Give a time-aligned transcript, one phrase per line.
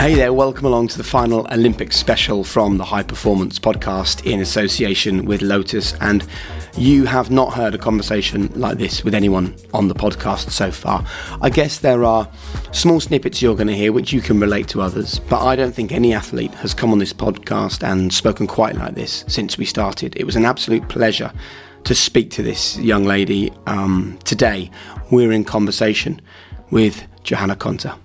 [0.00, 4.40] Hey there, welcome along to the final Olympic special from the High Performance Podcast in
[4.40, 5.92] association with Lotus.
[6.00, 6.26] And
[6.74, 11.04] you have not heard a conversation like this with anyone on the podcast so far.
[11.42, 12.26] I guess there are
[12.72, 15.74] small snippets you're going to hear which you can relate to others, but I don't
[15.74, 19.66] think any athlete has come on this podcast and spoken quite like this since we
[19.66, 20.16] started.
[20.16, 21.30] It was an absolute pleasure
[21.84, 23.52] to speak to this young lady.
[23.66, 24.70] Um, today,
[25.10, 26.22] we're in conversation
[26.70, 27.98] with Johanna Konta.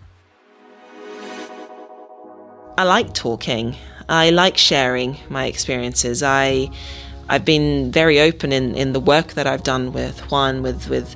[2.78, 3.76] I like talking.
[4.10, 6.22] I like sharing my experiences.
[6.22, 6.70] I
[7.30, 11.16] I've been very open in, in the work that I've done with Juan, with with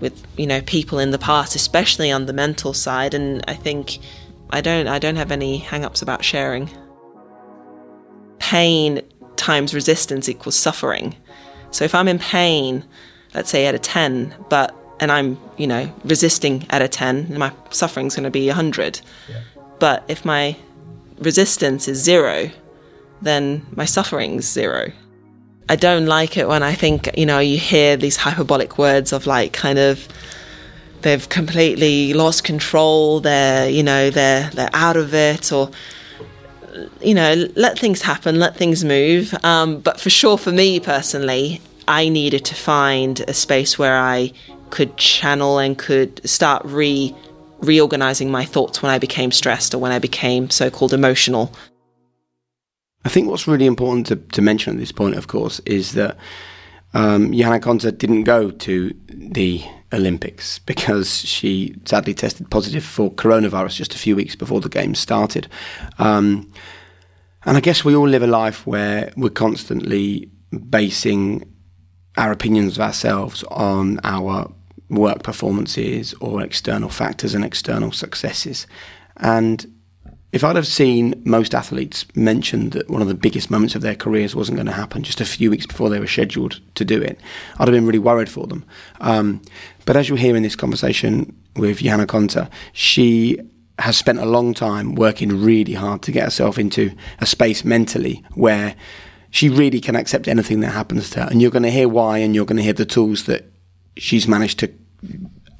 [0.00, 3.14] with you know people in the past, especially on the mental side.
[3.14, 3.98] And I think
[4.50, 6.70] I don't I don't have any hang-ups about sharing.
[8.38, 9.02] Pain
[9.36, 11.16] times resistance equals suffering.
[11.72, 12.84] So if I'm in pain,
[13.34, 17.52] let's say at a ten, but and I'm you know resisting at a ten, my
[17.70, 19.00] suffering's going to be a hundred.
[19.28, 19.40] Yeah.
[19.78, 20.56] But if my
[21.20, 22.50] resistance is zero,
[23.22, 24.92] then my suffering's zero.
[25.68, 29.26] I don't like it when I think, you know, you hear these hyperbolic words of
[29.26, 30.08] like kind of
[31.02, 35.70] they've completely lost control, they're, you know, they're they're out of it or
[37.00, 39.34] you know, let things happen, let things move.
[39.44, 44.32] Um, but for sure, for me personally, I needed to find a space where I
[44.70, 47.14] could channel and could start re
[47.62, 51.52] reorganizing my thoughts when I became stressed or when I became so called emotional.
[53.04, 56.16] I think what's really important to, to mention at this point, of course, is that
[56.92, 63.94] um, Johanna didn't go to the Olympics because she sadly tested positive for coronavirus just
[63.94, 65.48] a few weeks before the games started.
[65.98, 66.52] Um,
[67.44, 70.30] and I guess we all live a life where we're constantly
[70.68, 71.50] basing
[72.16, 74.52] our opinions of ourselves on our
[74.90, 78.66] work performances or external factors and external successes.
[79.16, 79.72] And
[80.32, 83.96] if I'd have seen most athletes mention that one of the biggest moments of their
[83.96, 87.02] careers wasn't going to happen just a few weeks before they were scheduled to do
[87.02, 87.18] it,
[87.58, 88.64] I'd have been really worried for them.
[89.00, 89.42] Um,
[89.86, 93.40] but as you'll hear in this conversation with Johanna Konta, she
[93.80, 98.22] has spent a long time working really hard to get herself into a space mentally
[98.34, 98.76] where
[99.30, 101.28] she really can accept anything that happens to her.
[101.30, 103.49] And you're going to hear why, and you're going to hear the tools that
[104.00, 104.72] she's managed to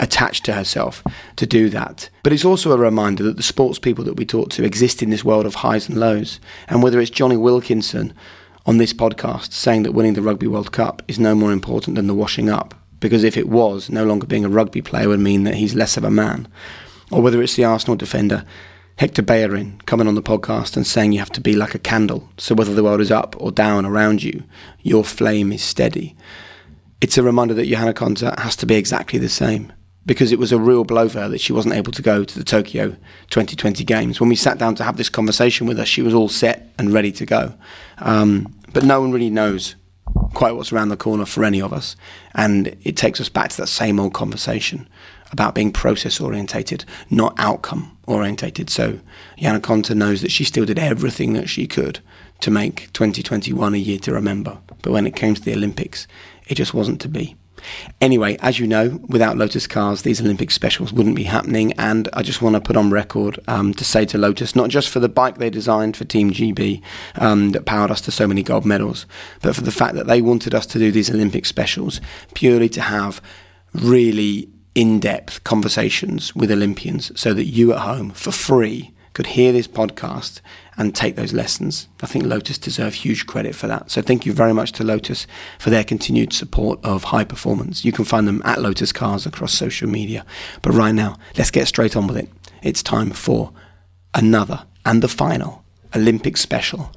[0.00, 1.04] attach to herself
[1.36, 2.08] to do that.
[2.22, 5.10] But it's also a reminder that the sports people that we talk to exist in
[5.10, 6.40] this world of highs and lows.
[6.68, 8.14] And whether it's Jonny Wilkinson
[8.64, 12.06] on this podcast saying that winning the Rugby World Cup is no more important than
[12.06, 15.44] the washing up, because if it was, no longer being a rugby player would mean
[15.44, 16.48] that he's less of a man.
[17.10, 18.46] Or whether it's the Arsenal defender
[18.96, 22.30] Hector Bellerin coming on the podcast and saying you have to be like a candle.
[22.38, 24.44] So whether the world is up or down around you,
[24.80, 26.16] your flame is steady
[27.00, 29.72] it's a reminder that Johanna Konta has to be exactly the same
[30.06, 32.38] because it was a real blow for her that she wasn't able to go to
[32.38, 32.90] the Tokyo
[33.30, 34.20] 2020 Games.
[34.20, 36.92] When we sat down to have this conversation with her, she was all set and
[36.92, 37.54] ready to go.
[37.98, 39.76] Um, but no one really knows
[40.34, 41.96] quite what's around the corner for any of us.
[42.34, 44.88] And it takes us back to that same old conversation
[45.32, 48.70] about being process orientated, not outcome orientated.
[48.70, 49.00] So
[49.38, 52.00] Johanna Konta knows that she still did everything that she could
[52.40, 54.58] to make 2021 a year to remember.
[54.82, 56.06] But when it came to the Olympics,
[56.50, 57.36] it just wasn't to be.
[58.00, 61.72] Anyway, as you know, without Lotus Cars, these Olympic specials wouldn't be happening.
[61.74, 64.88] And I just want to put on record um, to say to Lotus, not just
[64.88, 66.82] for the bike they designed for Team GB
[67.16, 69.06] um, that powered us to so many gold medals,
[69.42, 72.00] but for the fact that they wanted us to do these Olympic specials
[72.34, 73.20] purely to have
[73.72, 79.52] really in depth conversations with Olympians so that you at home, for free, could hear
[79.52, 80.40] this podcast
[80.80, 81.88] and take those lessons.
[82.02, 83.90] I think Lotus deserve huge credit for that.
[83.90, 85.26] So thank you very much to Lotus
[85.58, 87.84] for their continued support of high performance.
[87.84, 90.24] You can find them at Lotus Cars across social media.
[90.62, 92.30] But right now, let's get straight on with it.
[92.62, 93.52] It's time for
[94.14, 95.62] another and the final
[95.94, 96.90] Olympic special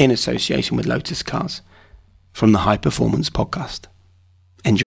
[0.00, 1.62] in association with Lotus Cars
[2.32, 3.86] from the High Performance Podcast.
[4.64, 4.82] Enjoy.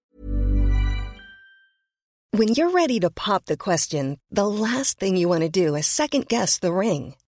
[2.31, 5.88] When you're ready to pop the question, the last thing you want to do is
[5.88, 7.16] second guess the ring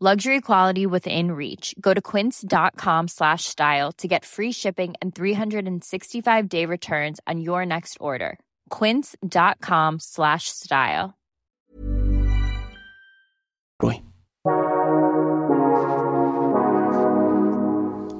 [0.00, 1.74] Luxury quality within reach.
[1.80, 7.96] Go to quince.com slash style to get free shipping and 365-day returns on your next
[7.98, 8.38] order.
[8.70, 11.18] quince.com slash style.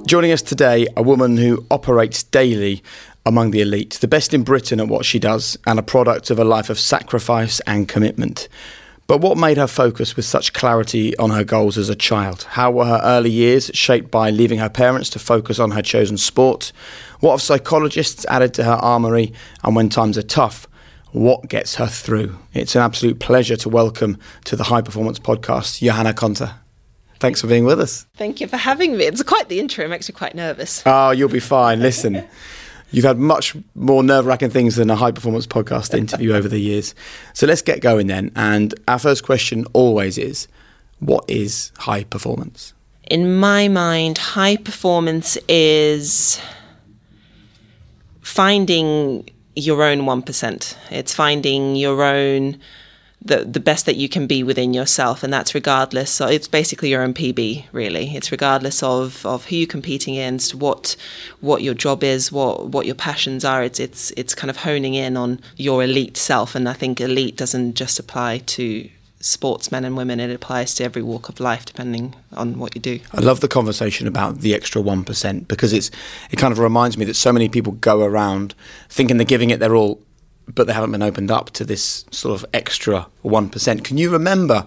[0.09, 2.81] Joining us today, a woman who operates daily
[3.27, 6.39] among the elite, the best in Britain at what she does, and a product of
[6.39, 8.49] a life of sacrifice and commitment.
[9.09, 12.43] But what made her focus with such clarity on her goals as a child?
[12.43, 16.15] How were her early years shaped by leaving her parents to focus on her chosen
[16.15, 16.71] sport?
[17.19, 19.33] What have psychologists added to her armoury?
[19.63, 20.67] And when times are tough,
[21.11, 22.37] what gets her through?
[22.53, 26.53] It's an absolute pleasure to welcome to the High Performance Podcast, Johanna Konta.
[27.19, 28.05] Thanks for being with us.
[28.15, 29.05] Thank you for having me.
[29.05, 29.85] It's quite the intro.
[29.85, 30.83] It makes me quite nervous.
[30.85, 31.79] Oh, you'll be fine.
[31.79, 32.27] Listen,
[32.91, 36.59] you've had much more nerve wracking things than a high performance podcast interview over the
[36.59, 36.95] years.
[37.33, 38.31] So let's get going then.
[38.35, 40.47] And our first question always is
[40.99, 42.73] what is high performance?
[43.09, 46.39] In my mind, high performance is
[48.21, 50.75] finding your own 1%.
[50.91, 52.59] It's finding your own
[53.21, 56.89] the the best that you can be within yourself and that's regardless so it's basically
[56.89, 58.15] your own PB really.
[58.15, 60.95] It's regardless of of who you're competing against what
[61.41, 63.61] what your job is what what your passions are.
[63.63, 67.35] It's it's it's kind of honing in on your elite self and I think elite
[67.35, 68.89] doesn't just apply to
[69.21, 70.19] sportsmen and women.
[70.19, 72.99] It applies to every walk of life depending on what you do.
[73.11, 75.91] I love the conversation about the extra 1% because it's
[76.31, 78.55] it kind of reminds me that so many people go around
[78.87, 80.01] thinking they're giving it their all
[80.55, 83.83] but they haven't been opened up to this sort of extra 1%.
[83.83, 84.65] Can you remember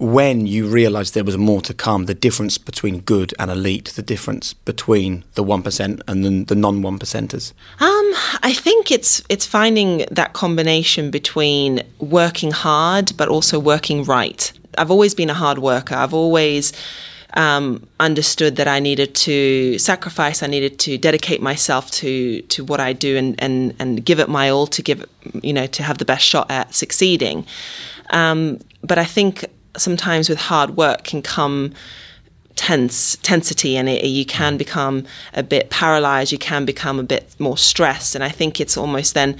[0.00, 4.02] when you realised there was more to come, the difference between good and elite, the
[4.02, 7.52] difference between the 1% and the, the non 1%ers?
[7.80, 8.12] Um,
[8.42, 14.52] I think it's it's finding that combination between working hard but also working right.
[14.76, 15.96] I've always been a hard worker.
[15.96, 16.72] I've always
[17.38, 22.80] um, understood that I needed to sacrifice, I needed to dedicate myself to to what
[22.80, 25.06] I do and and and give it my all to give
[25.42, 27.46] you know to have the best shot at succeeding.
[28.10, 29.44] Um, but I think
[29.76, 31.74] sometimes with hard work can come
[32.56, 35.04] tense tensity and it, you can become
[35.34, 39.14] a bit paralyzed you can become a bit more stressed and i think it's almost
[39.14, 39.38] then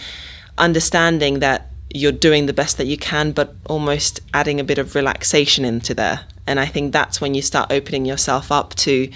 [0.57, 4.95] understanding that you're doing the best that you can but almost adding a bit of
[4.95, 9.11] relaxation into there and I think that's when you start opening yourself up to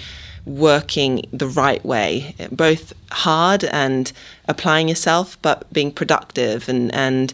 [0.45, 4.11] working the right way, both hard and
[4.47, 7.33] applying yourself, but being productive and, and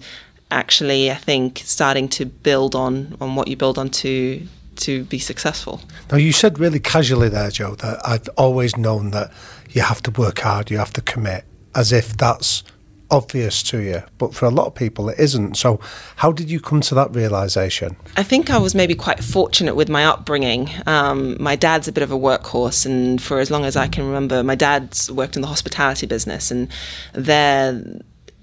[0.51, 4.45] actually, I think, starting to build on, on what you build on to,
[4.77, 5.81] to be successful.
[6.11, 9.31] Now, you said really casually there, Joe, that I'd always known that
[9.71, 12.63] you have to work hard, you have to commit, as if that's
[13.11, 15.57] obvious to you, but for a lot of people it isn't.
[15.57, 15.79] So,
[16.17, 17.95] how did you come to that realization?
[18.17, 20.69] I think I was maybe quite fortunate with my upbringing.
[20.85, 24.05] Um, my dad's a bit of a workhorse, and for as long as I can
[24.05, 26.69] remember, my dad's worked in the hospitality business, and
[27.13, 27.81] their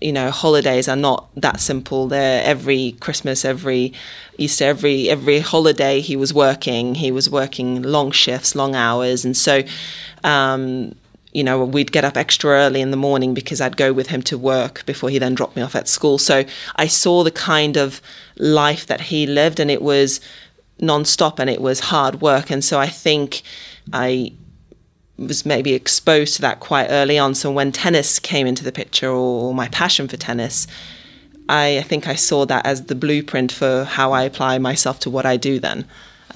[0.00, 3.94] you know holidays are not that simple they're every christmas every
[4.37, 9.35] easter every every holiday he was working he was working long shifts long hours and
[9.35, 9.62] so
[10.23, 10.94] um,
[11.36, 14.22] you know, we'd get up extra early in the morning because I'd go with him
[14.22, 16.16] to work before he then dropped me off at school.
[16.16, 18.00] So I saw the kind of
[18.38, 20.18] life that he lived, and it was
[20.80, 22.50] nonstop and it was hard work.
[22.50, 23.42] And so I think
[23.92, 24.32] I
[25.18, 27.34] was maybe exposed to that quite early on.
[27.34, 30.66] So when tennis came into the picture, or, my passion for tennis,
[31.50, 35.10] I, I think I saw that as the blueprint for how I apply myself to
[35.10, 35.84] what I do then.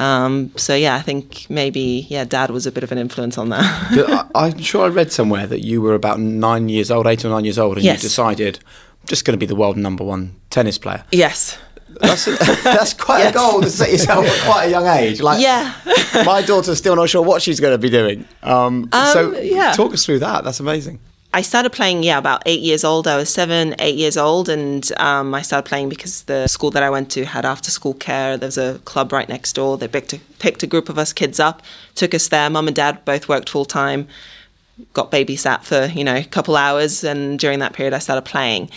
[0.00, 3.50] Um, so yeah, I think maybe yeah, Dad was a bit of an influence on
[3.50, 4.30] that.
[4.34, 7.28] I, am sure I read somewhere that you were about nine years old, eight or
[7.28, 8.02] nine years old, and yes.
[8.02, 8.60] you decided
[9.02, 11.04] I'm just going to be the world number one tennis player.
[11.12, 11.58] Yes.
[12.00, 12.30] That's, a,
[12.64, 13.34] that's quite yes.
[13.34, 15.20] a goal to set yourself at quite a young age.
[15.20, 15.74] Like, yeah,
[16.24, 18.26] my daughter's still not sure what she's going to be doing.
[18.42, 19.72] Um, um, so, yeah.
[19.72, 20.44] talk us through that.
[20.44, 20.98] That's amazing.
[21.32, 23.06] I started playing, yeah, about eight years old.
[23.06, 26.82] I was seven, eight years old, and um, I started playing because the school that
[26.82, 28.36] I went to had after school care.
[28.36, 29.78] There was a club right next door.
[29.78, 31.62] They picked a, picked a group of us kids up,
[31.94, 32.50] took us there.
[32.50, 34.08] Mum and dad both worked full time.
[34.92, 38.68] got babysat for you know a couple hours, and during that period, I started playing.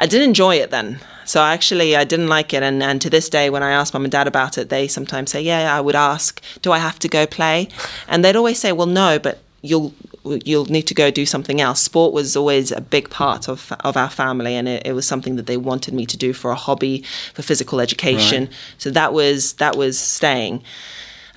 [0.00, 0.98] I did enjoy it then.
[1.26, 4.04] So actually, I didn't like it, and, and to this day, when I ask mum
[4.04, 7.08] and dad about it, they sometimes say, "Yeah, I would ask, do I have to
[7.08, 7.68] go play?"
[8.08, 11.80] And they'd always say, "Well, no, but you'll you'll need to go do something else."
[11.80, 15.36] Sport was always a big part of of our family, and it, it was something
[15.36, 18.48] that they wanted me to do for a hobby, for physical education.
[18.78, 20.62] So that was that was staying.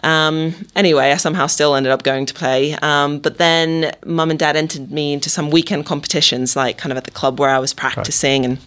[0.04, 2.74] Um, anyway, I somehow still ended up going to play.
[2.82, 6.98] Um, but then mum and dad entered me into some weekend competitions, like kind of
[6.98, 8.58] at the club where I was practicing and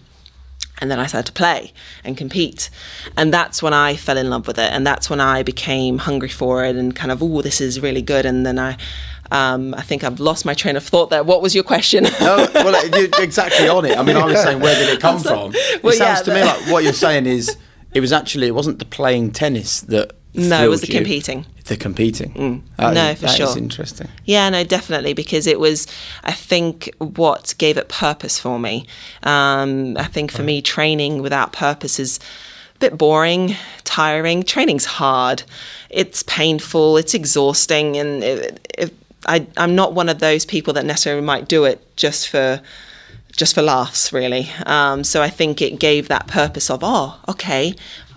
[0.78, 1.72] and then I started to play
[2.04, 2.68] and compete.
[3.16, 4.70] And that's when I fell in love with it.
[4.72, 8.02] And that's when I became hungry for it and kind of, oh, this is really
[8.02, 8.26] good.
[8.26, 8.76] And then I,
[9.30, 11.22] um, I think I've lost my train of thought there.
[11.24, 12.04] What was your question?
[12.20, 13.96] No, well, you're exactly on it.
[13.98, 15.52] I mean, I was saying, where did it come from?
[15.54, 17.56] It Well, sounds yeah, to me like what you're saying is
[17.94, 20.12] it was actually it wasn't the playing tennis that.
[20.38, 21.46] No, it was the you, competing.
[21.64, 22.32] The competing.
[22.34, 22.60] Mm.
[22.76, 23.56] That No, is- for that is sure.
[23.58, 24.08] interesting.
[24.26, 25.86] Yeah, no, definitely, because it was,
[26.24, 28.86] I think, what gave it purpose for me.
[29.22, 32.18] Um, I think for me, training without purpose is
[32.74, 34.42] a bit boring, tiring.
[34.42, 35.42] Training's hard,
[35.88, 38.94] it's painful, it's exhausting, and it, it,
[39.26, 42.60] I, I'm not one of those people that necessarily might do it just for
[43.32, 44.48] just for laughs, really.
[44.64, 47.74] Um, so I think it gave that purpose of, oh, okay,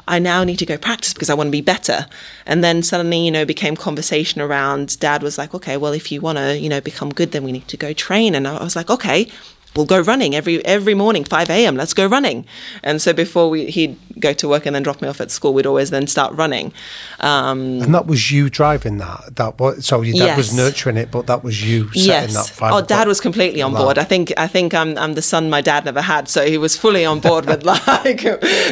[0.08, 2.08] I now need to go practice because I want to be better.
[2.46, 4.98] And then suddenly, you know, became conversation around.
[5.00, 7.52] Dad was like, okay, well, if you want to, you know, become good, then we
[7.52, 8.34] need to go train.
[8.34, 9.30] And I was like, okay.
[9.76, 11.76] We'll go running every every morning, five a.m.
[11.76, 12.46] Let's go running,
[12.84, 15.54] and so before we, he'd go to work and then drop me off at school,
[15.54, 16.74] we'd always then start running.
[17.20, 19.36] Um, And that was you driving that.
[19.36, 22.74] That was so your dad was nurturing it, but that was you setting that five.
[22.74, 23.98] Oh, dad was completely on board.
[24.00, 26.76] I think I think I'm I'm the son my dad never had, so he was
[26.76, 28.26] fully on board with like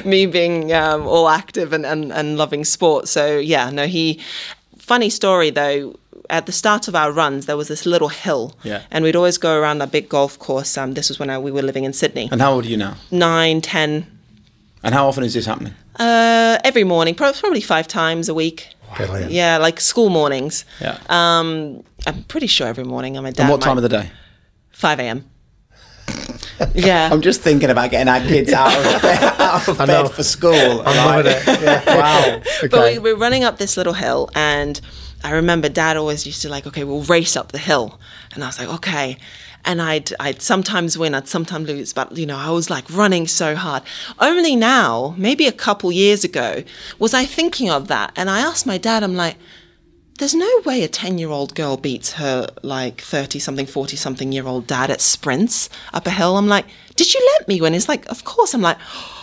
[0.05, 3.07] me being um, all active and, and and loving sport.
[3.07, 4.19] So yeah, no, he.
[4.79, 5.95] Funny story though.
[6.29, 8.81] At the start of our runs, there was this little hill, Yeah.
[8.91, 10.77] and we'd always go around a big golf course.
[10.77, 12.27] Um, this was when I, we were living in Sydney.
[12.31, 12.95] And how old are you now?
[13.11, 14.05] Nine, ten,
[14.83, 15.73] And how often is this happening?
[15.99, 18.67] uh, every morning, probably five times a week.
[18.95, 19.31] Brilliant.
[19.31, 20.63] Yeah, like school mornings.
[20.79, 20.97] Yeah.
[21.09, 23.17] Um, I'm pretty sure every morning.
[23.17, 23.43] I'm a dad.
[23.43, 24.11] and what might- time of the day?
[24.71, 25.25] 5 a.m.
[26.73, 27.09] yeah.
[27.11, 30.81] I'm just thinking about getting our kids out of bed, out of bed for school.
[30.85, 31.61] I'm loving it.
[31.61, 31.83] Yeah.
[31.97, 32.41] Wow.
[32.69, 34.79] But we, are running up this little hill, and
[35.23, 37.99] I remember Dad always used to like, okay, we'll race up the hill,
[38.33, 39.17] and I was like, okay.
[39.65, 43.27] And I'd I'd sometimes win, I'd sometimes lose, but you know, I was like running
[43.27, 43.83] so hard.
[44.19, 46.63] Only now, maybe a couple years ago,
[46.99, 49.35] was I thinking of that, and I asked my dad, I'm like,
[50.17, 54.31] there's no way a 10 year old girl beats her like 30 something, 40 something
[54.31, 56.37] year old dad at sprints up a hill.
[56.37, 57.73] I'm like, did you let me win?
[57.73, 58.53] He's like, of course.
[58.53, 59.16] I'm like, I'm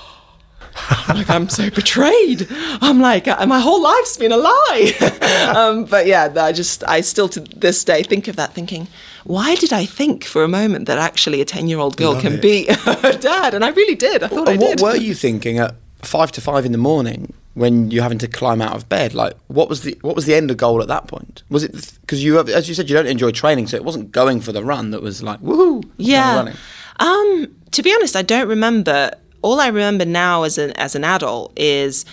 [1.09, 2.47] like, I'm so betrayed.
[2.51, 5.53] I'm like, uh, my whole life's been a lie.
[5.57, 8.89] um, but yeah, I just, I still to this day think of that thinking,
[9.25, 12.41] why did I think for a moment that actually a 10 year old girl can
[12.41, 13.55] beat her dad?
[13.55, 14.23] And I really did.
[14.23, 14.83] I thought I And what did.
[14.83, 18.61] were you thinking at five to five in the morning when you're having to climb
[18.61, 19.15] out of bed?
[19.15, 21.43] Like, what was the what was the end goal at that point?
[21.49, 24.41] Was it because you, as you said, you don't enjoy training, so it wasn't going
[24.41, 26.53] for the run that was like woohoo, Yeah.
[27.01, 29.11] Um, to be honest, I don't remember.
[29.45, 32.07] All I remember now as an as an adult is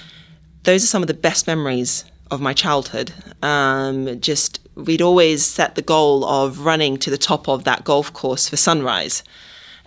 [0.63, 3.13] those are some of the best memories of my childhood.
[3.41, 8.11] Um, just we'd always set the goal of running to the top of that golf
[8.11, 9.23] course for sunrise,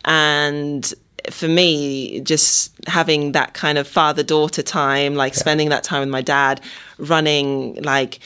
[0.07, 0.91] and
[1.31, 6.09] for me, just having that kind of father daughter time, like spending that time with
[6.09, 6.63] my dad,
[6.97, 8.21] running, like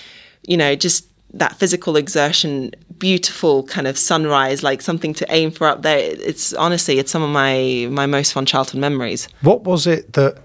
[0.47, 5.67] you know, just that physical exertion, beautiful kind of sunrise, like something to aim for
[5.67, 5.99] up there.
[5.99, 9.29] It's honestly, it's some of my my most fun childhood memories.
[9.41, 10.39] What was it that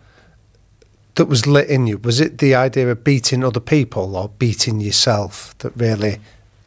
[1.16, 1.98] that was lit in you?
[1.98, 6.20] Was it the idea of beating other people or beating yourself that really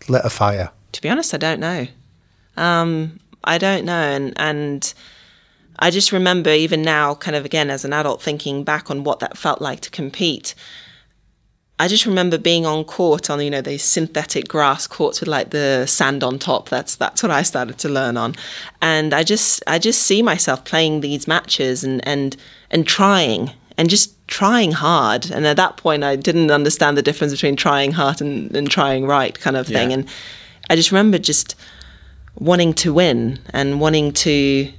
[0.09, 0.71] lit a fire?
[0.93, 1.87] To be honest, I don't know.
[2.57, 4.95] Um, I don't know, and and
[5.78, 9.21] I just remember even now, kind of again as an adult, thinking back on what
[9.21, 10.55] that felt like to compete.
[11.78, 15.50] I just remember being on court on you know these synthetic grass courts with like
[15.50, 16.68] the sand on top.
[16.68, 18.35] That's that's what I started to learn on,
[18.80, 22.37] and I just I just see myself playing these matches and and
[22.71, 25.30] and trying and just trying hard.
[25.30, 29.06] And at that point, I didn't understand the difference between trying hard and, and trying
[29.06, 29.90] right, kind of thing.
[29.90, 29.99] Yeah.
[29.99, 30.09] And
[30.71, 31.54] I just remember just
[32.37, 34.73] wanting to win and wanting to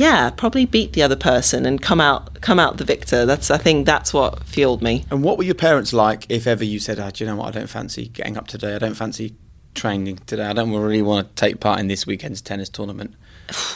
[0.00, 3.58] yeah probably beat the other person and come out come out the victor that's i
[3.58, 6.98] think that's what fueled me And what were your parents like if ever you said,
[6.98, 9.34] oh, do you know what, I don't fancy getting up today, I don't fancy
[9.74, 13.14] training today, I don't really want to take part in this weekend's tennis tournament?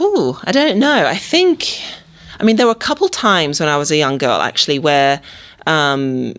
[0.01, 1.07] Ooh, I don't know.
[1.07, 1.81] I think,
[2.41, 5.21] I mean, there were a couple times when I was a young girl actually where
[5.67, 6.35] um,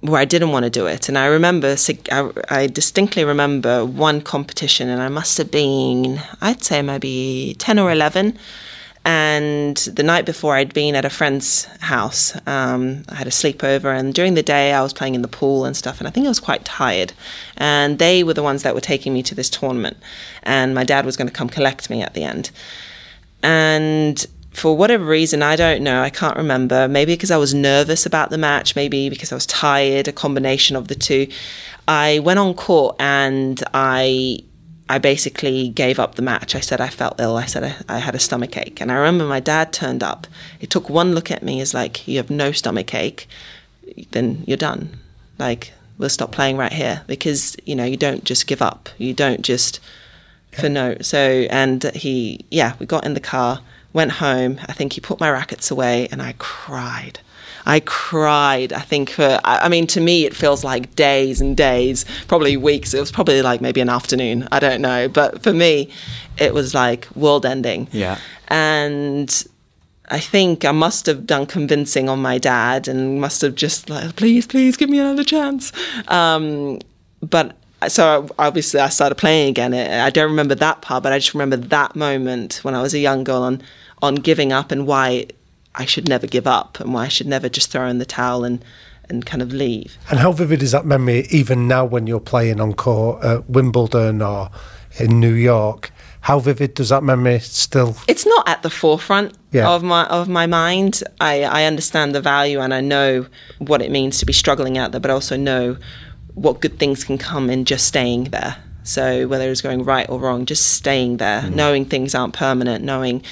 [0.00, 1.08] where I didn't want to do it.
[1.08, 1.76] And I remember,
[2.10, 7.78] I, I distinctly remember one competition, and I must have been, I'd say maybe 10
[7.78, 8.38] or 11.
[9.04, 12.36] And the night before, I'd been at a friend's house.
[12.46, 15.64] Um, I had a sleepover, and during the day, I was playing in the pool
[15.64, 16.00] and stuff.
[16.00, 17.14] And I think I was quite tired.
[17.56, 19.96] And they were the ones that were taking me to this tournament.
[20.42, 22.50] And my dad was going to come collect me at the end.
[23.42, 26.86] And for whatever reason, I don't know, I can't remember.
[26.86, 30.76] Maybe because I was nervous about the match, maybe because I was tired, a combination
[30.76, 31.28] of the two.
[31.88, 34.40] I went on court and I
[34.90, 36.56] I basically gave up the match.
[36.56, 37.36] I said I felt ill.
[37.36, 38.80] I said I, I, had a stomach ache.
[38.80, 40.26] And I remember my dad turned up.
[40.58, 43.28] He took one look at me as like, you have no stomach ache,
[44.10, 44.98] then you're done.
[45.38, 48.88] Like, we'll stop playing right here because, you know, you don't just give up.
[48.98, 49.78] You don't just
[50.58, 50.96] for no.
[51.02, 53.60] So, and he, yeah, we got in the car,
[53.92, 54.58] went home.
[54.66, 57.20] I think he put my rackets away and I cried.
[57.70, 58.72] I cried.
[58.72, 62.94] I think for, I mean, to me, it feels like days and days, probably weeks.
[62.94, 64.48] It was probably like maybe an afternoon.
[64.50, 65.08] I don't know.
[65.08, 65.88] But for me,
[66.36, 67.86] it was like world ending.
[67.92, 68.18] Yeah.
[68.48, 69.30] And
[70.08, 74.16] I think I must have done convincing on my dad and must have just like,
[74.16, 75.72] please, please give me another chance.
[76.08, 76.80] Um,
[77.20, 79.74] but so obviously I started playing again.
[79.74, 82.98] I don't remember that part, but I just remember that moment when I was a
[82.98, 83.62] young girl on
[84.02, 85.26] on giving up and why
[85.74, 88.44] I should never give up and why I should never just throw in the towel
[88.44, 88.64] and
[89.08, 89.98] and kind of leave.
[90.08, 94.22] And how vivid is that memory even now when you're playing on court at Wimbledon
[94.22, 94.50] or
[95.00, 95.90] in New York?
[96.20, 97.96] How vivid does that memory still?
[98.06, 99.68] It's not at the forefront Yeah.
[99.68, 101.02] of my of my mind.
[101.20, 103.26] I, I understand the value and I know
[103.58, 105.76] what it means to be struggling out there, but I also know
[106.34, 108.56] what good things can come in just staying there.
[108.82, 111.54] So whether it's going right or wrong, just staying there, mm.
[111.54, 113.22] knowing things aren't permanent, knowing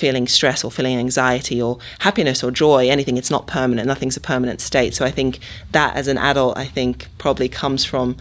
[0.00, 3.86] feeling stress or feeling anxiety or happiness or joy, anything, it's not permanent.
[3.86, 4.94] Nothing's a permanent state.
[4.94, 5.38] So I think
[5.72, 8.16] that as an adult, I think probably comes from,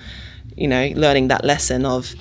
[0.55, 2.13] you know, learning that lesson of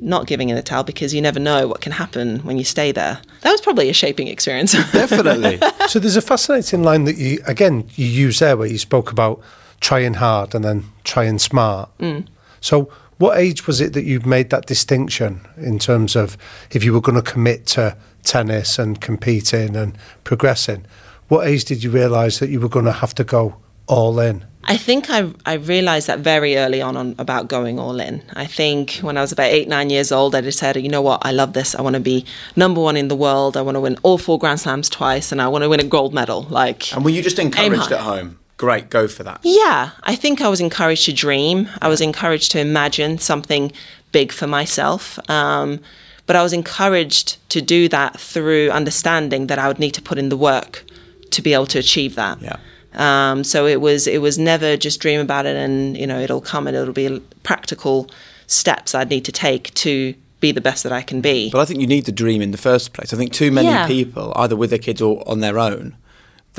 [0.00, 2.90] not giving in the towel because you never know what can happen when you stay
[2.90, 3.20] there.
[3.42, 4.72] That was probably a shaping experience.
[4.92, 5.60] Definitely.
[5.88, 9.40] so there's a fascinating line that you again you use there where you spoke about
[9.80, 11.90] trying hard and then trying smart.
[11.98, 12.26] Mm.
[12.60, 16.38] So what age was it that you made that distinction in terms of
[16.70, 20.86] if you were going to commit to tennis and competing and progressing?
[21.28, 23.56] What age did you realise that you were going to have to go
[23.86, 24.46] all in?
[24.64, 28.22] I think I, I realized that very early on, on about going all in.
[28.32, 31.20] I think when I was about eight, nine years old, I decided, you know what,
[31.22, 31.74] I love this.
[31.74, 32.24] I want to be
[32.56, 33.54] number one in the world.
[33.54, 35.84] I want to win all four Grand Slams twice, and I want to win a
[35.84, 36.46] gold medal.
[36.48, 38.39] Like, and were you just encouraged at home?
[38.60, 39.40] Great, go for that.
[39.42, 41.56] yeah, I think I was encouraged to dream.
[41.80, 43.72] I was encouraged to imagine something
[44.12, 45.18] big for myself.
[45.30, 45.80] Um,
[46.26, 50.18] but I was encouraged to do that through understanding that I would need to put
[50.18, 50.84] in the work
[51.30, 52.36] to be able to achieve that.
[52.42, 52.56] Yeah.
[52.94, 56.40] Um, so it was it was never just dream about it and you know it'll
[56.52, 58.10] come and it'll be practical
[58.46, 61.50] steps I'd need to take to be the best that I can be.
[61.50, 63.14] But I think you need the dream in the first place.
[63.14, 63.86] I think too many Yeah.
[63.86, 65.94] people, either with their kids or on their own,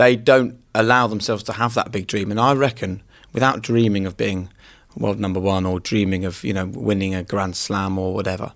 [0.02, 2.32] they don't allow themselves to have that big dream.
[2.32, 4.50] And I reckon without dreaming of being
[4.98, 8.52] world number one or dreaming of, you know, winning a grand slam or whatever,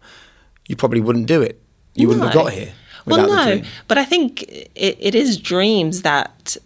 [0.68, 1.62] you probably wouldn't do it.
[1.94, 2.74] You wouldn't have got here
[3.06, 3.66] Well, no, the dream.
[3.88, 6.58] but I think it, it is dreams that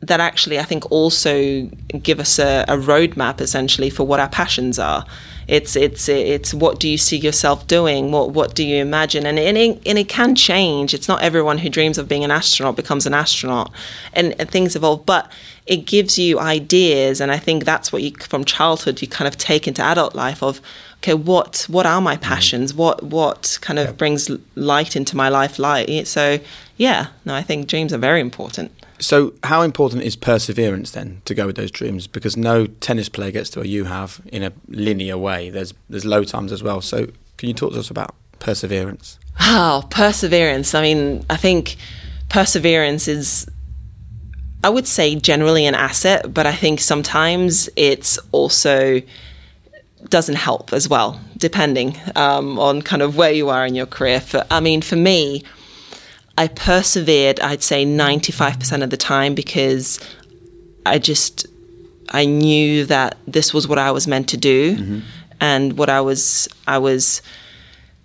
[0.00, 1.66] that actually I think also
[2.02, 5.04] give us a, a roadmap essentially for what our passions are.
[5.48, 8.12] It's it's it's what do you see yourself doing?
[8.12, 9.26] What what do you imagine?
[9.26, 10.94] And and it, and it can change.
[10.94, 13.72] It's not everyone who dreams of being an astronaut becomes an astronaut,
[14.12, 15.04] and, and things evolve.
[15.06, 15.30] But
[15.66, 19.36] it gives you ideas, and I think that's what you from childhood you kind of
[19.36, 20.60] take into adult life of
[21.02, 22.22] okay what what are my mm-hmm.
[22.22, 26.38] passions what what kind of brings light into my life light so
[26.76, 28.70] yeah no i think dreams are very important
[29.02, 32.06] So, how important is perseverance then to go with those dreams?
[32.06, 35.50] Because no tennis player gets to where you have in a linear way.
[35.50, 36.80] There's there's low times as well.
[36.80, 39.18] So, can you talk to us about perseverance?
[39.40, 41.76] oh perseverance i mean i think
[42.28, 43.46] perseverance is
[44.62, 49.00] i would say generally an asset but i think sometimes it's also
[50.08, 54.20] doesn't help as well depending um, on kind of where you are in your career
[54.20, 55.42] for i mean for me
[56.38, 60.00] I persevered, I'd say 95% of the time because
[60.86, 61.46] I just
[62.10, 65.02] I knew that this was what I was meant to do
[65.40, 67.22] and what I was I was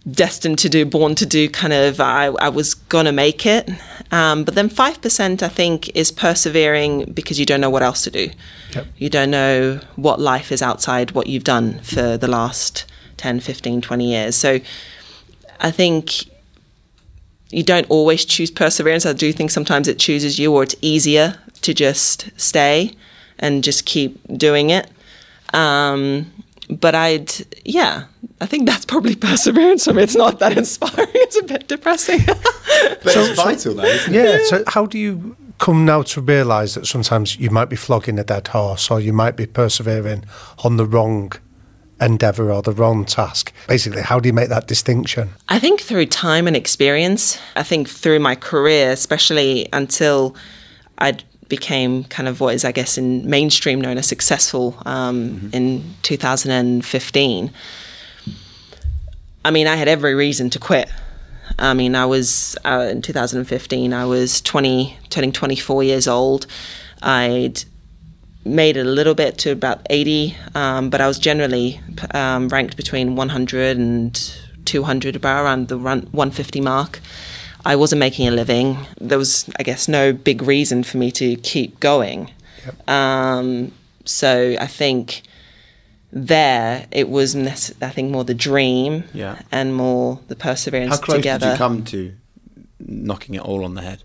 [0.09, 3.69] destined to do, born to do kind of I, I was gonna make it.
[4.11, 8.11] Um, but then 5% I think is persevering because you don't know what else to
[8.11, 8.29] do.
[8.97, 12.85] You don't know what life is outside what you've done for the last
[13.17, 14.35] 10, 15, 20 years.
[14.35, 14.59] So
[15.59, 16.25] I think
[17.49, 19.05] you don't always choose perseverance.
[19.05, 22.95] I do think sometimes it chooses you, or it's easier to just stay.
[23.39, 24.89] and just keep doing it.
[25.53, 26.25] Um,
[26.69, 27.31] but I'd,
[27.65, 28.05] yeah,
[28.41, 30.03] I think that's probably perseverance for me.
[30.03, 31.07] It's not that inspiring.
[31.13, 32.21] It's a bit depressing.
[33.03, 34.17] But it's vital, though, isn't it?
[34.17, 34.39] Yeah.
[34.45, 38.23] So how do you come now to realise that sometimes you might be flogging a
[38.23, 40.23] dead horse, or you might be persevering
[40.63, 41.31] on the wrong
[41.99, 43.53] endeavour or the wrong task?
[43.67, 45.29] Basically, how do you make that distinction?
[45.49, 47.39] I think through time and experience.
[47.55, 50.35] I think through my career, especially until
[50.97, 51.17] I
[51.49, 57.51] became kind of what is, I guess, in mainstream known as successful um, in 2015.
[59.45, 60.89] I mean, I had every reason to quit.
[61.57, 63.93] I mean, I was uh, in 2015.
[63.93, 66.45] I was 20, turning 24 years old.
[67.01, 67.63] I'd
[68.47, 71.79] made it a little bit to about 80, um, but I was generally
[72.11, 76.99] um, ranked between 100 and 200, about around the run, 150 mark.
[77.65, 78.77] I wasn't making a living.
[79.01, 82.31] There was, I guess, no big reason for me to keep going.
[82.87, 83.71] Um,
[84.05, 85.23] so I think
[86.11, 89.41] there it was, I think, more the dream Yeah.
[89.51, 91.47] and more the perseverance How close together.
[91.47, 92.13] did you come to
[92.79, 94.03] knocking it all on the head?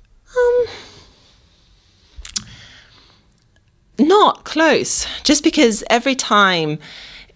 [3.98, 5.07] Not close.
[5.22, 6.78] Just because every time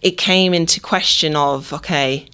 [0.01, 2.27] it came into question of, okay,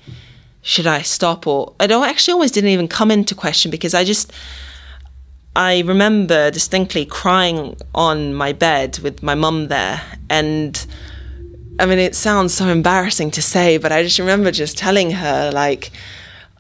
[0.64, 4.04] should I stop or I don't actually always didn't even come into question because I
[4.04, 4.32] just
[5.56, 10.86] I remember distinctly crying on my bed with my mum there and
[11.80, 15.52] I mean it sounds so embarrassing to say but I just remember just telling her
[15.52, 15.92] like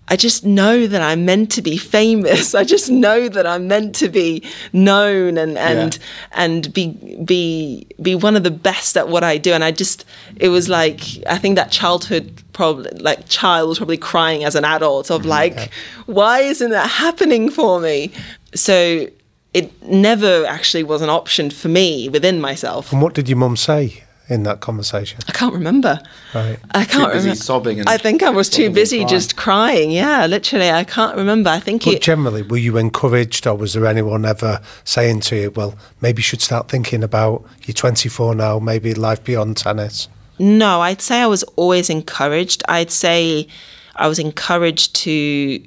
[0.10, 2.54] I just know that I'm meant to be famous.
[2.54, 5.98] I just know that I'm meant to be known and and
[6.34, 6.88] and be
[7.24, 9.54] be be one of the best at what I do.
[9.54, 13.98] And I just it was like I think that childhood probably like child was probably
[13.98, 15.72] crying as an adult of mm, like
[16.06, 18.12] why isn't that happening for me?
[18.54, 19.08] So
[19.54, 22.92] it never actually was an option for me within myself.
[22.92, 25.20] And what did your mum say in that conversation?
[25.28, 26.00] I can't remember.
[26.34, 26.58] Right.
[26.72, 27.36] I can't remember.
[27.36, 29.08] sobbing and I think I was too busy crying.
[29.10, 29.92] just crying.
[29.92, 31.50] Yeah, literally, I can't remember.
[31.50, 32.02] I think But it.
[32.02, 36.24] generally, were you encouraged, or was there anyone ever saying to you, "Well, maybe you
[36.24, 40.08] should start thinking about you're 24 now, maybe life beyond tennis"?
[40.40, 42.64] No, I'd say I was always encouraged.
[42.68, 43.48] I'd say
[43.96, 45.62] I was encouraged to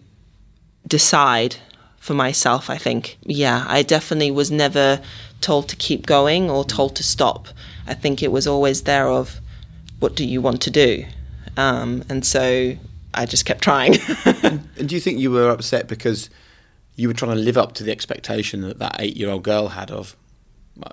[0.87, 1.57] decide
[1.99, 3.19] for myself, I think.
[3.23, 5.01] Yeah, I definitely was never
[5.41, 7.49] told to keep going or told to stop.
[7.87, 9.41] I think it was always there of
[9.99, 11.05] what do you want to do?
[11.57, 12.77] Um, and so
[13.15, 13.97] I just kept trying.
[14.79, 16.29] And do you think you were upset because
[16.97, 20.17] you were trying to live up to the expectation that that eight-year-old girl had of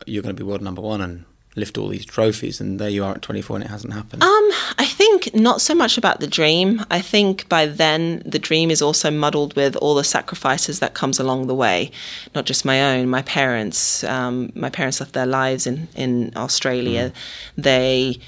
[0.05, 3.03] you're going to be world number one and lift all these trophies, and there you
[3.03, 4.23] are at 24 and it hasn't happened?
[4.23, 6.83] Um, I think not so much about the dream.
[6.89, 11.19] I think by then the dream is also muddled with all the sacrifices that comes
[11.19, 11.91] along the way,
[12.33, 13.09] not just my own.
[13.09, 17.11] My parents, um, my parents left their lives in in Australia.
[17.57, 18.19] They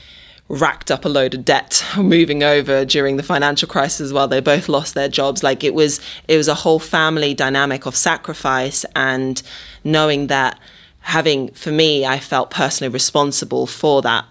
[0.47, 4.69] racked up a load of debt moving over during the financial crisis while they both
[4.69, 9.41] lost their jobs like it was it was a whole family dynamic of sacrifice and
[9.83, 10.59] knowing that
[11.05, 14.25] having for me I felt personally responsible for that.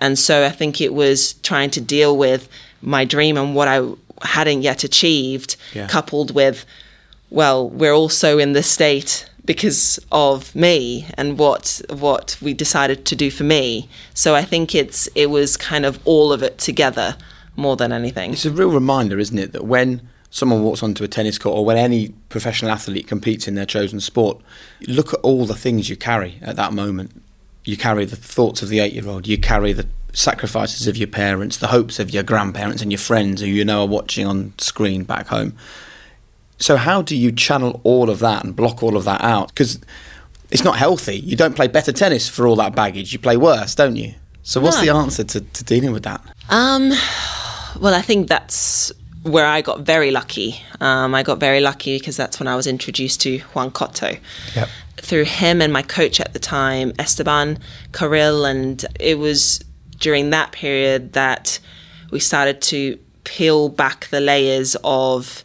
[0.00, 2.48] And so I think it was trying to deal with
[2.82, 3.80] my dream and what I
[4.22, 5.88] hadn't yet achieved Yeah.
[5.88, 6.64] coupled with
[7.30, 13.16] well we're also in this state because of me and what what we decided to
[13.16, 13.88] do for me.
[14.14, 17.16] So I think it's it was kind of all of it together
[17.56, 18.32] more than anything.
[18.32, 21.64] It's a real reminder, isn't it, that when someone walks onto a tennis court or
[21.64, 24.40] when any professional athlete competes in their chosen sport,
[24.86, 27.22] look at all the things you carry at that moment.
[27.64, 31.08] You carry the thoughts of the eight year old, you carry the sacrifices of your
[31.08, 34.52] parents, the hopes of your grandparents and your friends who you know are watching on
[34.58, 35.54] screen back home.
[36.58, 39.48] So, how do you channel all of that and block all of that out?
[39.48, 39.78] Because
[40.50, 41.18] it's not healthy.
[41.18, 44.14] You don't play better tennis for all that baggage, you play worse, don't you?
[44.42, 44.82] So, what's No.
[44.84, 46.20] the answer to, to dealing with that?
[46.48, 46.90] Um,
[47.80, 48.90] well, I think that's
[49.22, 50.60] where I got very lucky.
[50.80, 54.18] Um, I got very lucky because that's when I was introduced to Juan Coto.
[54.54, 54.68] Yep.
[54.96, 57.58] Through him and my coach at the time, Esteban
[57.92, 59.60] Carril, and it was
[59.98, 61.58] during that period that
[62.10, 65.44] we started to peel back the layers of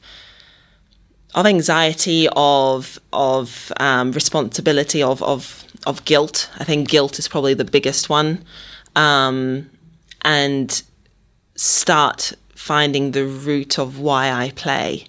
[1.36, 6.49] of anxiety, of of um, responsibility, of of of guilt.
[6.59, 8.43] I think guilt is probably the biggest one,
[8.95, 9.69] um,
[10.21, 10.81] and
[11.55, 12.33] start
[12.71, 15.06] finding the root of why I play,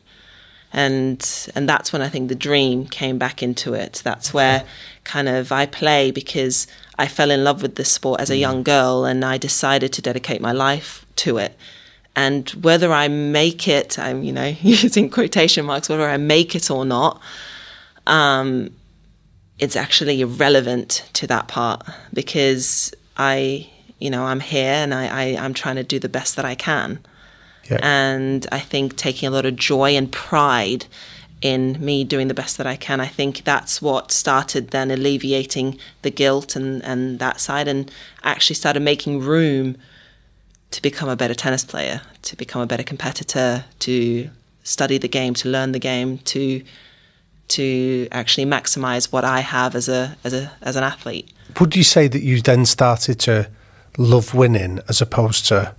[0.73, 1.21] and
[1.55, 4.03] and that's when I think the dream came back into it.
[4.05, 4.65] That's where
[5.05, 6.67] kind of I play because
[6.99, 10.03] I fell in love with this sport as a young girl, and I decided to
[10.03, 11.57] dedicate my life to it
[12.17, 16.71] and whether I make it, I'm you know using quotation marks, whether I make it
[16.71, 17.21] or not,
[18.07, 18.71] um,
[19.59, 25.45] it's actually irrelevant to that part because I, you know, I'm here and I, I
[25.45, 27.01] I'm trying to do the best that I can.
[27.71, 27.79] Yeah.
[27.83, 30.87] And I think taking a lot of joy and pride
[31.41, 33.01] in me doing the best that I can.
[33.01, 37.91] I think that's what started then alleviating the guilt and, and that side and
[38.23, 39.77] actually started making room
[40.71, 44.31] to become a better tennis player, to become a better competitor, to
[44.63, 46.63] study the game, to learn the game, to
[47.47, 51.31] to actually maximize what I have as a as a as an athlete.
[51.61, 53.51] Would you say that you then started to
[53.99, 55.75] love winning as opposed to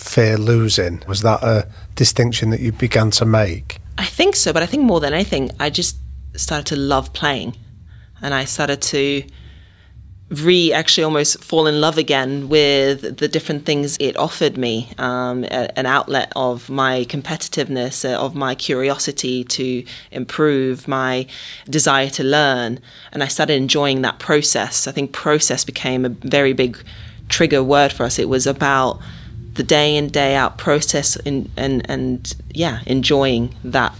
[0.00, 1.02] fear losing?
[1.06, 3.78] Was that a distinction that you began to make?
[3.98, 5.96] I think so, but I think more than anything, I just
[6.34, 7.56] started to love playing,
[8.22, 9.22] and I started to
[10.30, 15.42] re actually almost fall in love again with the different things it offered me um,
[15.44, 21.26] a, an outlet of my competitiveness uh, of my curiosity to improve my
[21.68, 22.78] desire to learn
[23.10, 26.78] and i started enjoying that process i think process became a very big
[27.28, 29.00] trigger word for us it was about
[29.54, 33.94] the day in day out process and and, and yeah enjoying that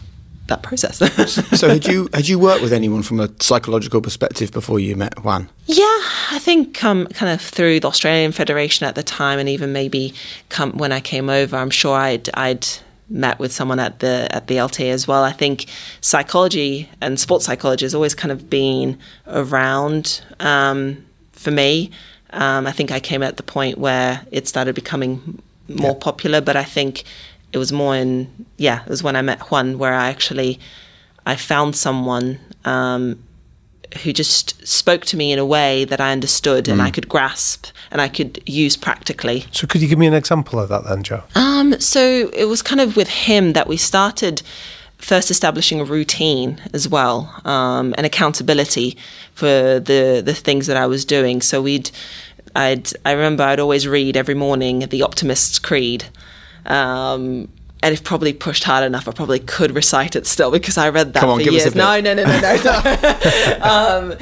[0.47, 0.99] that process
[1.59, 5.25] so had you had you worked with anyone from a psychological perspective before you met
[5.25, 5.49] Juan?
[5.67, 5.85] Yeah,
[6.31, 10.13] I think um, kind of through the Australian Federation at the time, and even maybe
[10.49, 12.67] come when I came over, I'm sure I'd I'd
[13.11, 15.25] met with someone at the at the LTA as well.
[15.25, 15.67] I think
[16.01, 21.91] psychology and sports psychology has always kind of been around um, for me.
[22.33, 25.99] Um, I think I came at the point where it started becoming more yeah.
[26.01, 27.05] popular, but I think
[27.53, 30.61] it was more in yeah, it was when I met Juan where I actually
[31.27, 33.23] I found someone um,
[34.03, 36.73] who just spoke to me in a way that I understood mm.
[36.73, 39.45] and I could grasp and I could use practically.
[39.51, 41.23] So could you give me an example of that then, Joe?
[41.35, 44.43] Um, so it was kind of with him that we started
[45.01, 48.97] first establishing a routine as well um, and accountability
[49.35, 49.47] for
[49.81, 51.41] the the things that I was doing.
[51.41, 51.91] So we'd
[52.55, 56.05] I'd I remember I'd always read every morning the Optimist's Creed.
[56.67, 57.49] Um,
[57.83, 61.15] and if probably pushed hard enough, I probably could recite it still because I read
[61.15, 61.67] that Come on, for give years.
[61.67, 61.79] Us a bit.
[61.79, 63.59] No, no, no, no, no.
[63.63, 64.15] um,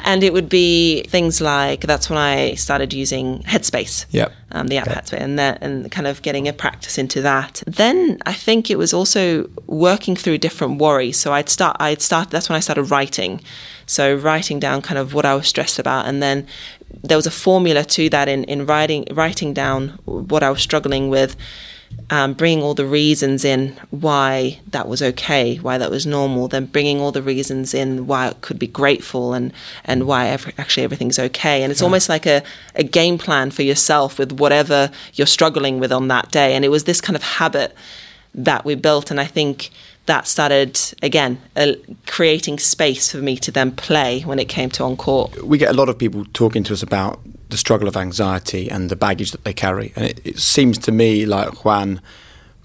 [0.00, 4.06] and it would be things like that's when I started using Headspace.
[4.10, 4.32] Yep.
[4.54, 5.04] Um, the app yep.
[5.04, 7.62] Headspace, and that, and kind of getting a practice into that.
[7.66, 11.18] Then I think it was also working through different worries.
[11.18, 11.76] So I'd start.
[11.80, 12.30] I'd start.
[12.30, 13.40] That's when I started writing.
[13.86, 16.46] So writing down kind of what I was stressed about, and then
[17.02, 21.10] there was a formula to that in in writing writing down what I was struggling
[21.10, 21.36] with
[22.10, 26.66] um, bringing all the reasons in why that was okay, why that was normal, then
[26.66, 29.52] bringing all the reasons in why it could be grateful and,
[29.84, 31.62] and why every, actually everything's okay.
[31.62, 31.86] And it's yeah.
[31.86, 32.42] almost like a,
[32.74, 36.54] a game plan for yourself with whatever you're struggling with on that day.
[36.54, 37.74] And it was this kind of habit
[38.34, 39.10] that we built.
[39.10, 39.70] And I think
[40.06, 41.72] that started, again, uh,
[42.06, 45.42] creating space for me to then play when it came to on court.
[45.42, 47.20] We get a lot of people talking to us about
[47.54, 49.92] the struggle of anxiety and the baggage that they carry.
[49.94, 52.00] And it, it, seems to me like Juan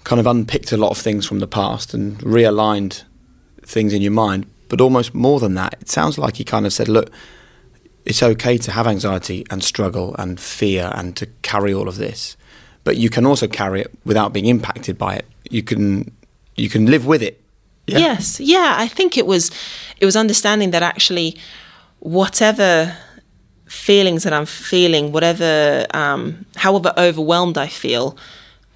[0.02, 3.04] kind of unpicked a lot of things from the past and realigned
[3.62, 4.46] things in your mind.
[4.68, 7.12] But almost more than that, it sounds like he kind of said, look,
[8.04, 12.36] it's okay to have anxiety and struggle and fear and to carry all of this.
[12.82, 15.26] But you can also carry it without being impacted by it.
[15.50, 16.10] You can
[16.56, 17.40] you can live with it.
[17.86, 17.98] Yeah?
[17.98, 18.40] Yes.
[18.40, 19.52] Yeah, I think it was
[20.00, 21.36] it was understanding that actually
[22.00, 22.96] whatever
[23.70, 28.16] feelings that I'm feeling, whatever, um, however overwhelmed I feel,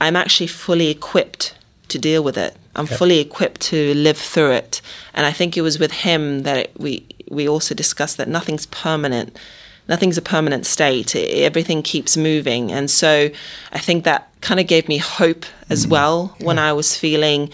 [0.00, 1.54] I'm actually fully equipped
[1.88, 2.56] to deal with it.
[2.76, 2.98] I'm yep.
[2.98, 4.80] fully equipped to live through it.
[5.12, 8.66] And I think it was with him that it, we we also discussed that nothing's
[8.66, 9.36] permanent.
[9.88, 11.16] Nothing's a permanent state.
[11.16, 12.70] It, everything keeps moving.
[12.70, 13.30] And so
[13.72, 15.90] I think that kind of gave me hope as mm.
[15.90, 16.46] well yeah.
[16.46, 17.50] when I was feeling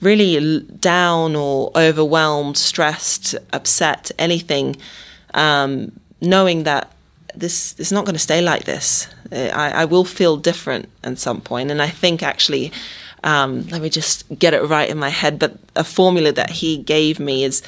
[0.00, 4.76] really down or overwhelmed, stressed, upset, anything.
[5.34, 6.92] Um, knowing that
[7.34, 9.08] this is not going to stay like this.
[9.32, 11.70] I, I, will feel different at some point.
[11.70, 12.72] and I think actually,
[13.22, 15.38] um, let me just get it right in my head.
[15.38, 17.62] But a formula that he gave me is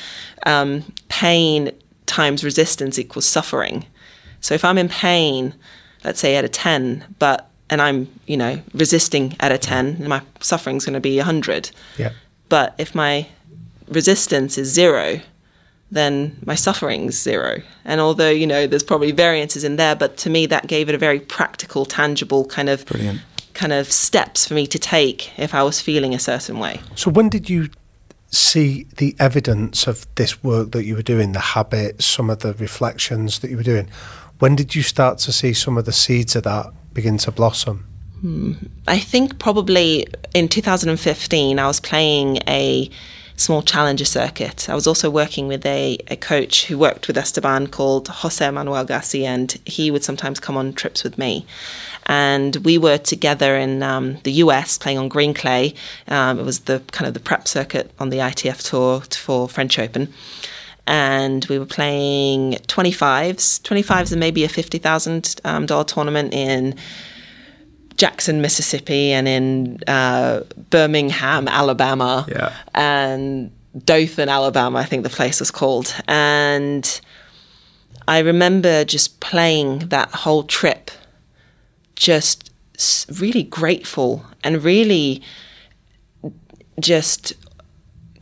[0.47, 1.71] um, pain
[2.07, 3.87] times resistance equals suffering.
[4.41, 5.55] So if I'm in pain,
[6.05, 10.23] let's say at a ten, but and I'm you know resisting at a ten, my
[10.41, 11.71] suffering is going to be a hundred.
[11.97, 12.13] Yeah.
[12.49, 13.29] But if my
[13.89, 15.21] resistance is zero,
[15.93, 17.61] then my suffering's zero.
[17.85, 20.95] And although, you know, there's probably variances in there, but to me that gave it
[20.95, 23.21] a very practical, tangible kind of Brilliant.
[23.53, 26.81] kind of steps for me to take if I was feeling a certain way.
[26.95, 27.69] So when did you
[28.31, 32.55] see the evidence of this work that you were doing, the habits, some of the
[32.55, 33.91] reflections that you were doing?
[34.39, 37.87] When did you start to see some of the seeds of that begin to blossom?
[38.23, 38.53] Hmm.
[38.89, 42.89] I think probably in 2015 I was playing a
[43.37, 44.69] small challenger circuit.
[44.69, 48.85] I was also working with a, a coach who worked with Esteban called Jose Manuel
[48.85, 51.47] Garcia, and he would sometimes come on trips with me.
[52.07, 55.75] And we were together in um, the US playing on green clay.
[56.09, 59.79] Um, it was the kind of the prep circuit on the ITF tour for French
[59.79, 60.13] Open
[60.87, 66.75] and we were playing 25s 25s and maybe a $50000 um, tournament in
[68.03, 72.53] Jackson, Mississippi, and in uh, Birmingham, Alabama, Yeah.
[72.75, 73.53] and
[73.85, 75.95] Dothan, Alabama, I think the place was called.
[76.09, 76.85] And
[78.09, 80.91] I remember just playing that whole trip,
[81.95, 82.51] just
[83.21, 85.23] really grateful and really
[86.81, 87.35] just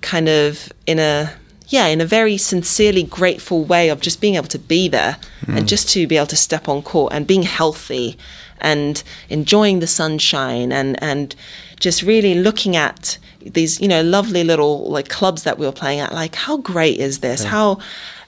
[0.02, 1.32] kind of in a
[1.68, 5.16] yeah in a very sincerely grateful way of just being able to be there
[5.46, 8.16] and just to be able to step on court and being healthy
[8.60, 11.34] and enjoying the sunshine and and
[11.78, 16.00] just really looking at these you know lovely little like clubs that we were playing
[16.00, 16.12] at.
[16.12, 17.42] Like how great is this?
[17.42, 17.78] How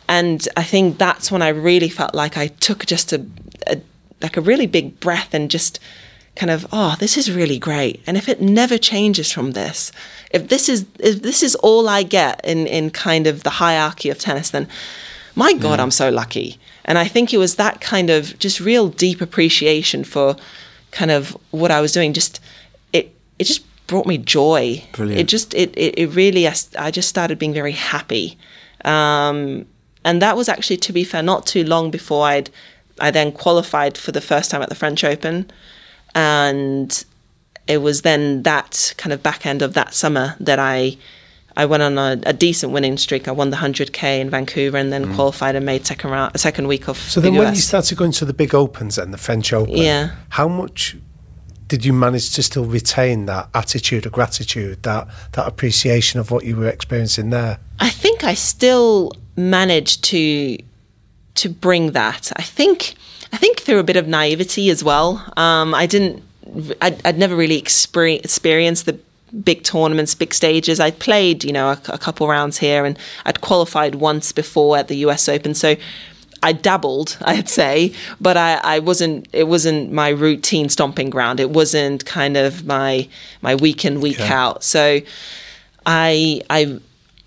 [0.08, 3.24] and i think that's when i really felt like i took just a,
[3.66, 3.80] a
[4.20, 5.80] like a really big breath and just
[6.36, 8.02] kind of oh this is really great.
[8.06, 9.92] And if it never changes from this
[10.30, 14.08] if this is if this is all i get in in kind of the hierarchy
[14.10, 14.66] of tennis then
[15.34, 18.88] my god i'm so lucky and i think it was that kind of just real
[18.88, 20.36] deep appreciation for
[20.90, 22.12] kind of what i was doing.
[22.12, 22.40] Just
[22.92, 24.82] it it just brought me joy.
[24.92, 25.20] Brilliant.
[25.20, 26.46] it just it it, it really
[26.78, 28.38] I just started being very happy.
[28.84, 29.66] Um
[30.04, 32.50] and that was actually to be fair not too long before i'd
[32.98, 35.50] i then qualified for the first time at the french open.
[36.14, 37.04] And
[37.66, 40.96] it was then that kind of back end of that summer that I
[41.56, 43.28] I went on a, a decent winning streak.
[43.28, 46.88] I won the 100k in Vancouver and then qualified and made second round, second week
[46.88, 49.52] of So the then, when you started going to the big opens and the French
[49.52, 50.10] Open, Yeah.
[50.30, 50.96] how much
[51.68, 56.44] did you manage to still retain that attitude of gratitude, that that appreciation of what
[56.44, 57.58] you were experiencing there?
[57.80, 60.58] I think I still managed to
[61.34, 62.30] to bring that.
[62.36, 62.94] I think
[63.32, 65.24] I think through a bit of naivety as well.
[65.36, 66.22] Um, I didn't.
[66.82, 68.98] I'd, I'd never really experience, experienced the
[69.44, 70.80] big tournaments, big stages.
[70.80, 74.88] I'd played, you know, a, a couple rounds here, and I'd qualified once before at
[74.88, 75.28] the U.S.
[75.28, 75.54] Open.
[75.54, 75.76] So
[76.42, 79.28] I dabbled, I'd say, but I, I wasn't.
[79.32, 81.40] It wasn't my routine stomping ground.
[81.40, 83.08] It wasn't kind of my
[83.40, 84.64] my week in week out.
[84.64, 85.00] So
[85.86, 86.78] I I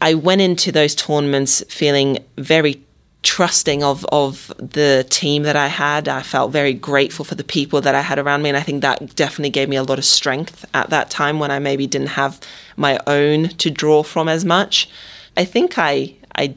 [0.01, 2.81] I went into those tournaments feeling very
[3.25, 6.07] trusting of of the team that I had.
[6.07, 8.81] I felt very grateful for the people that I had around me, and I think
[8.83, 12.09] that definitely gave me a lot of strength at that time when I maybe didn't
[12.09, 12.39] have
[12.77, 14.87] my own to draw from as much.
[15.35, 16.55] I think I I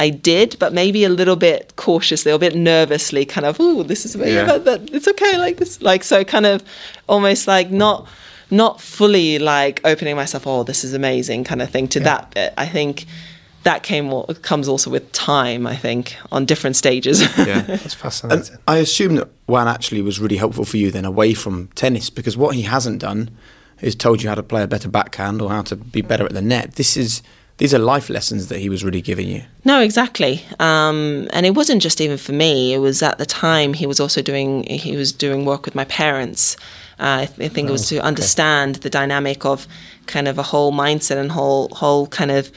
[0.00, 4.04] I did, but maybe a little bit cautiously, a bit nervously, kind of, oh, this
[4.06, 4.46] is yeah.
[4.46, 6.62] but, but it's okay, like this, like so, kind of,
[7.08, 8.06] almost like not
[8.50, 11.86] not fully like opening myself, oh, this is amazing, kind of thing.
[11.88, 13.06] To that bit, I think
[13.68, 15.66] that came comes also with time.
[15.66, 17.20] I think on different stages.
[17.36, 17.60] Yeah.
[17.66, 18.56] That's And fascinating.
[18.66, 22.34] I assume that Juan actually was really helpful for you then away from tennis because
[22.34, 23.30] what he hasn't done
[23.82, 26.32] is told you how to play a better backhand or how to be better at
[26.32, 26.76] the net.
[26.76, 27.22] This is
[27.58, 29.42] these are life lessons that he was really giving you.
[29.66, 30.42] No, exactly.
[30.60, 32.72] Um, and it wasn't just even for me.
[32.72, 35.84] It was at the time he was also doing he was doing work with my
[35.84, 36.56] parents.
[36.98, 39.66] Uh, I, th- I think it was to understand the dynamic of
[40.06, 42.50] kind of a whole mindset and whole whole kind of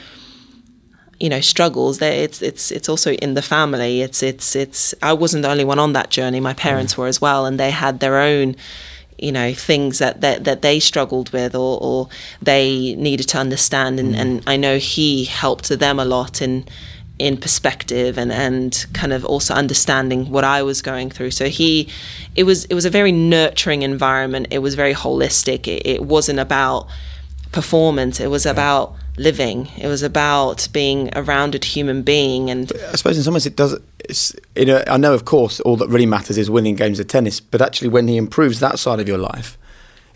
[1.22, 2.00] you know struggles.
[2.00, 4.02] That it's it's it's also in the family.
[4.02, 4.94] It's it's it's.
[5.00, 6.40] I wasn't the only one on that journey.
[6.40, 6.98] My parents mm.
[6.98, 8.56] were as well, and they had their own
[9.18, 12.08] you know things that that, that they struggled with or, or
[12.42, 14.18] they needed to understand and, mm.
[14.18, 16.64] and I know he helped them a lot in
[17.18, 21.88] in perspective and, and kind of also understanding what I was going through so he
[22.34, 26.40] it was it was a very nurturing environment it was very holistic it, it wasn't
[26.40, 26.88] about
[27.52, 32.96] performance it was about living it was about being a rounded human being and I
[32.96, 33.78] suppose in some ways it does.
[34.56, 37.40] You know, I know, of course, all that really matters is winning games of tennis.
[37.40, 39.56] But actually, when he improves that side of your life,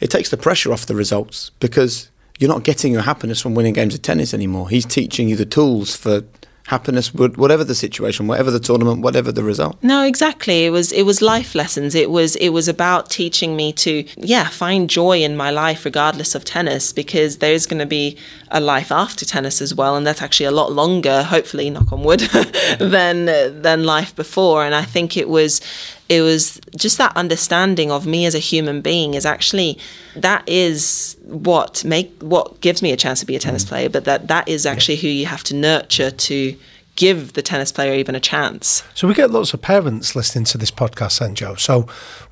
[0.01, 3.75] it takes the pressure off the results because you're not getting your happiness from winning
[3.75, 4.69] games of tennis anymore.
[4.69, 6.25] He's teaching you the tools for
[6.67, 9.77] happiness, wh- whatever the situation, whatever the tournament, whatever the result.
[9.83, 10.65] No, exactly.
[10.65, 11.95] It was it was life lessons.
[11.95, 16.35] It was it was about teaching me to yeah find joy in my life regardless
[16.35, 18.17] of tennis because there's going to be
[18.51, 21.23] a life after tennis as well, and that's actually a lot longer.
[21.23, 22.21] Hopefully, knock on wood,
[22.79, 23.27] than
[23.63, 24.65] than life before.
[24.65, 25.61] And I think it was
[26.09, 29.79] it was just that understanding of me as a human being is actually
[30.15, 30.85] that is
[31.27, 33.89] what make what gives me a chance to be a tennis player.
[33.89, 36.57] But that that is actually who you have to nurture to
[36.97, 38.83] give the tennis player even a chance.
[38.95, 41.55] So we get lots of parents listening to this podcast, then, Joe.
[41.55, 41.87] So,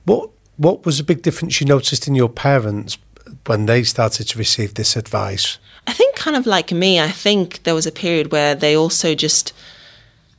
[0.05, 2.99] what what was a big difference you noticed in your parents
[3.47, 5.59] when they started to receive this advice?
[5.87, 9.15] I think, kind of like me, I think there was a period where they also
[9.15, 9.53] just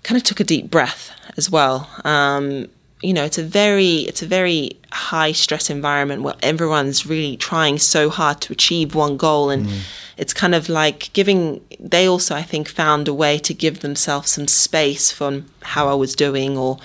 [0.03, 1.89] kind of took a deep breath as well.
[2.03, 2.68] Um,
[3.06, 7.78] you know, it's a very it's a very high stress environment where everyone's really trying
[7.78, 9.82] so hard to achieve one goal, and mm.
[10.18, 11.62] it's kind of like giving.
[11.80, 15.93] They also, I think, found a way to give themselves some space from how I
[15.93, 16.80] was doing, or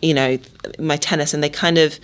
[0.00, 0.38] you know,
[0.78, 1.98] my tennis, and they kind of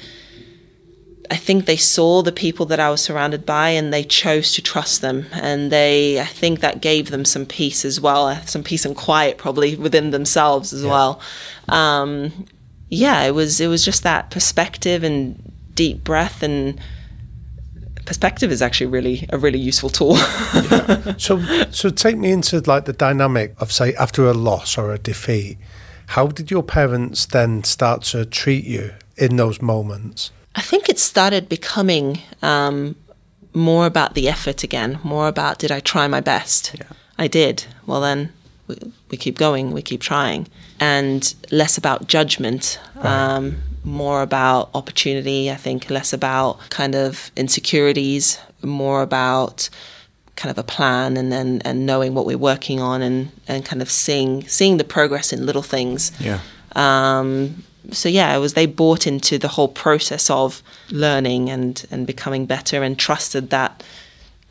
[1.30, 4.60] I think they saw the people that I was surrounded by and they chose to
[4.60, 5.24] trust them.
[5.32, 9.38] And they, I think that gave them some peace as well, some peace and quiet
[9.38, 10.90] probably within themselves as yeah.
[10.90, 11.20] well.
[11.70, 12.44] Um,
[12.92, 16.78] yeah, it was, it was just that perspective and deep breath and
[18.04, 20.16] perspective is actually really a really useful tool.
[20.16, 21.14] yeah.
[21.16, 21.40] So,
[21.70, 25.56] so take me into like the dynamic of say after a loss or a defeat.
[26.08, 30.30] How did your parents then start to treat you in those moments?
[30.54, 32.94] I think it started becoming um,
[33.54, 36.74] more about the effort again, more about did I try my best?
[36.78, 36.88] Yeah.
[37.16, 37.64] I did.
[37.86, 38.34] Well, then
[38.80, 40.48] we, we, keep going, we keep trying.
[40.80, 48.38] And less about judgment, um, more about opportunity, I think, less about kind of insecurities,
[48.62, 49.68] more about
[50.36, 53.82] kind of a plan and then and knowing what we're working on and, and kind
[53.82, 56.10] of seeing seeing the progress in little things.
[56.20, 56.40] Yeah.
[56.74, 62.06] Um, so yeah, it was they bought into the whole process of learning and and
[62.06, 63.82] becoming better and trusted that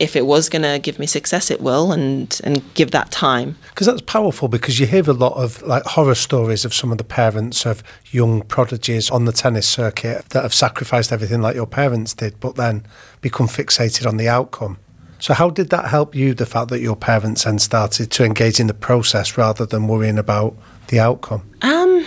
[0.01, 3.55] if it was going to give me success, it will, and and give that time.
[3.69, 4.47] Because that's powerful.
[4.47, 7.83] Because you hear a lot of like horror stories of some of the parents of
[8.09, 12.55] young prodigies on the tennis circuit that have sacrificed everything like your parents did, but
[12.55, 12.83] then
[13.21, 14.79] become fixated on the outcome.
[15.19, 16.33] So how did that help you?
[16.33, 20.17] The fact that your parents then started to engage in the process rather than worrying
[20.17, 20.55] about
[20.91, 21.41] the outcome.
[21.63, 22.05] Um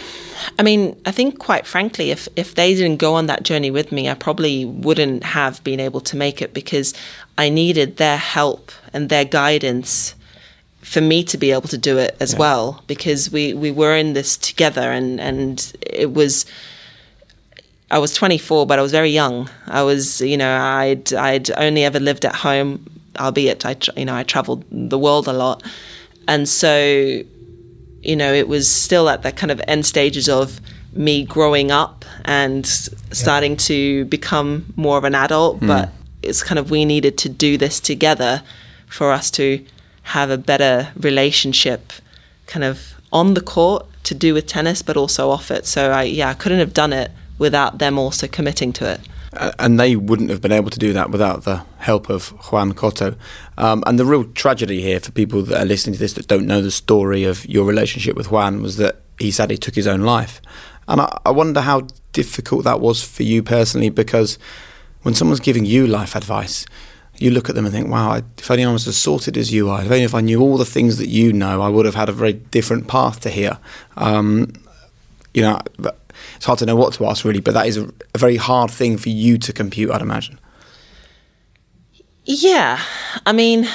[0.58, 3.90] I mean, I think quite frankly, if if they didn't go on that journey with
[3.92, 6.94] me, I probably wouldn't have been able to make it because
[7.38, 10.14] I needed their help and their guidance
[10.84, 12.38] for me to be able to do it as yeah.
[12.38, 16.44] well because we we were in this together and and it was
[17.90, 21.84] I was 24 but I was very young I was you know I'd I'd only
[21.84, 22.86] ever lived at home
[23.18, 25.62] albeit I you know I traveled the world a lot
[26.28, 27.22] and so
[28.04, 30.60] you know, it was still at the kind of end stages of
[30.92, 33.58] me growing up and starting yeah.
[33.58, 35.60] to become more of an adult.
[35.60, 35.66] Mm.
[35.66, 35.88] But
[36.22, 38.42] it's kind of we needed to do this together
[38.86, 39.64] for us to
[40.02, 41.92] have a better relationship,
[42.46, 45.66] kind of on the court to do with tennis, but also off it.
[45.66, 49.00] So I, yeah, I couldn't have done it without them also committing to it
[49.58, 53.16] and they wouldn't have been able to do that without the help of Juan Coto.
[53.58, 56.46] Um, and the real tragedy here for people that are listening to this that don't
[56.46, 60.00] know the story of your relationship with Juan was that he sadly took his own
[60.00, 60.40] life.
[60.88, 64.38] And I, I wonder how difficult that was for you personally because
[65.02, 66.66] when someone's giving you life advice,
[67.18, 69.70] you look at them and think, wow, if only I was as sorted as you
[69.70, 71.94] are, if only if I knew all the things that you know, I would have
[71.94, 73.58] had a very different path to here.
[73.96, 74.52] Um,
[75.32, 75.60] you know,
[76.36, 78.70] it's hard to know what to ask really, but that is a, a very hard
[78.70, 80.38] thing for you to compute, I'd imagine.
[82.24, 82.80] Yeah,
[83.26, 83.68] I mean,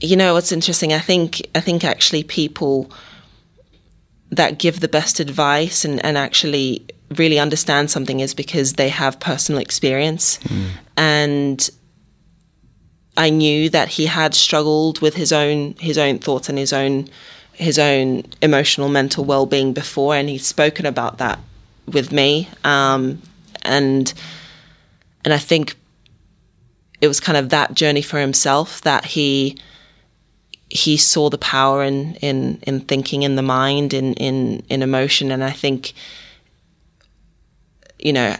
[0.00, 0.92] you know what's interesting?
[0.92, 2.90] I think I think actually people
[4.30, 9.18] that give the best advice and, and actually really understand something is because they have
[9.18, 10.68] personal experience mm.
[10.96, 11.68] and
[13.16, 17.08] I knew that he had struggled with his own his own thoughts and his own
[17.60, 21.38] his own emotional mental well-being before and he's spoken about that
[21.86, 22.48] with me.
[22.64, 23.20] Um,
[23.62, 24.12] and
[25.24, 25.76] and I think
[27.00, 29.58] it was kind of that journey for himself that he
[30.70, 35.30] he saw the power in in in thinking in the mind in in in emotion.
[35.30, 35.92] And I think
[37.98, 38.36] you know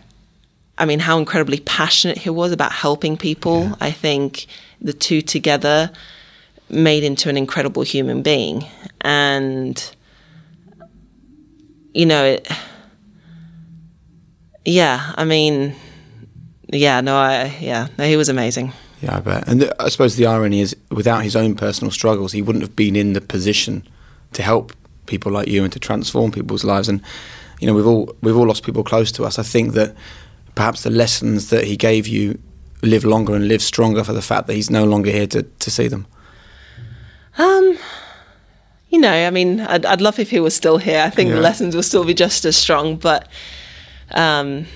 [0.78, 3.64] I mean how incredibly passionate he was about helping people.
[3.64, 3.74] Yeah.
[3.80, 4.46] I think
[4.80, 5.90] the two together
[6.70, 8.64] made into an incredible human being.
[9.00, 9.96] And,
[11.94, 12.48] you know, it,
[14.64, 15.74] yeah, I mean,
[16.68, 18.72] yeah, no, I, yeah, no, he was amazing.
[19.00, 19.48] Yeah, I bet.
[19.48, 22.96] And I suppose the irony is, without his own personal struggles, he wouldn't have been
[22.96, 23.86] in the position
[24.32, 24.72] to help
[25.06, 26.88] people like you and to transform people's lives.
[26.88, 27.02] And
[27.60, 29.38] you know, we've all we've all lost people close to us.
[29.38, 29.94] I think that
[30.54, 32.38] perhaps the lessons that he gave you
[32.82, 35.70] live longer and live stronger for the fact that he's no longer here to, to
[35.70, 36.06] see them.
[37.38, 37.78] Um,
[38.90, 41.00] you know, I mean, I'd, I'd love if he was still here.
[41.02, 41.36] I think yeah.
[41.36, 43.28] the lessons will still be just as strong, but
[44.10, 44.66] um,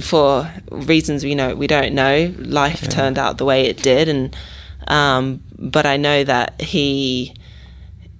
[0.00, 2.88] for reasons we know we don't know, life yeah.
[2.88, 4.36] turned out the way it did, and
[4.88, 7.34] um, but I know that he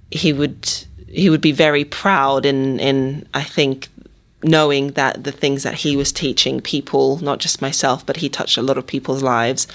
[0.09, 0.69] he would
[1.07, 3.89] he would be very proud in in I think
[4.43, 8.57] knowing that the things that he was teaching people, not just myself, but he touched
[8.57, 9.67] a lot of people's lives,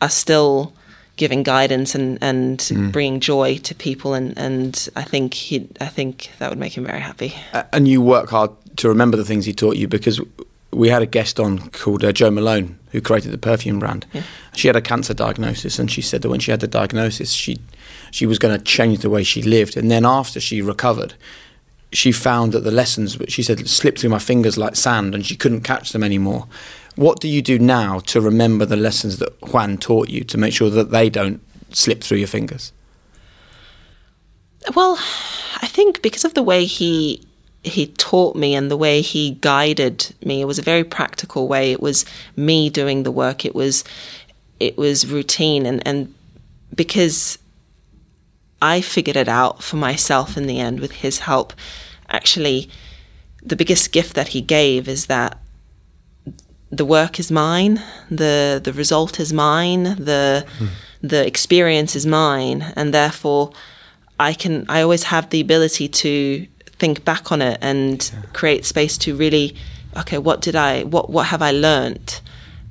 [0.00, 0.72] are still
[1.22, 6.32] giving guidance and, and bringing joy to people and, and I think he I think
[6.40, 7.32] that would make him very happy.
[7.72, 10.20] And you work hard to remember the things he taught you because
[10.72, 14.04] we had a guest on called uh, Jo Malone who created the perfume brand.
[14.56, 17.58] She had a cancer diagnosis, and she said that when she had the diagnosis, she
[18.10, 19.76] she was going to change the way she lived.
[19.76, 21.14] And then after she recovered,
[21.92, 25.36] she found that the lessons, she said, slipped through my fingers like sand, and she
[25.36, 26.46] couldn't catch them anymore.
[26.96, 30.52] What do you do now to remember the lessons that Juan taught you to make
[30.52, 31.40] sure that they don't
[31.70, 32.72] slip through your fingers?
[34.74, 34.98] Well,
[35.60, 37.26] I think because of the way he
[37.64, 41.70] he taught me and the way he guided me, it was a very practical way.
[41.70, 42.04] It was
[42.36, 43.44] me doing the work.
[43.44, 43.84] It was
[44.60, 46.14] it was routine and and
[46.74, 47.38] because
[48.60, 51.52] I figured it out for myself in the end with his help.
[52.08, 52.68] Actually,
[53.42, 55.38] the biggest gift that he gave is that
[56.72, 60.66] the work is mine, the the result is mine, the hmm.
[61.02, 63.52] the experience is mine, and therefore
[64.18, 66.46] I can I always have the ability to
[66.78, 69.54] think back on it and create space to really
[69.96, 72.22] okay, what did I what what have I learnt?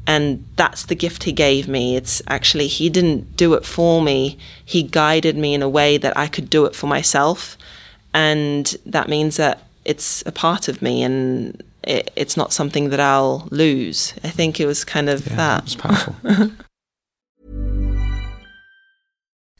[0.07, 1.95] And that's the gift he gave me.
[1.95, 4.37] It's actually he didn't do it for me.
[4.65, 7.55] He guided me in a way that I could do it for myself.
[8.13, 12.99] And that means that it's a part of me and it, it's not something that
[12.99, 14.13] I'll lose.
[14.23, 15.63] I think it was kind of that.
[15.63, 16.15] It's powerful.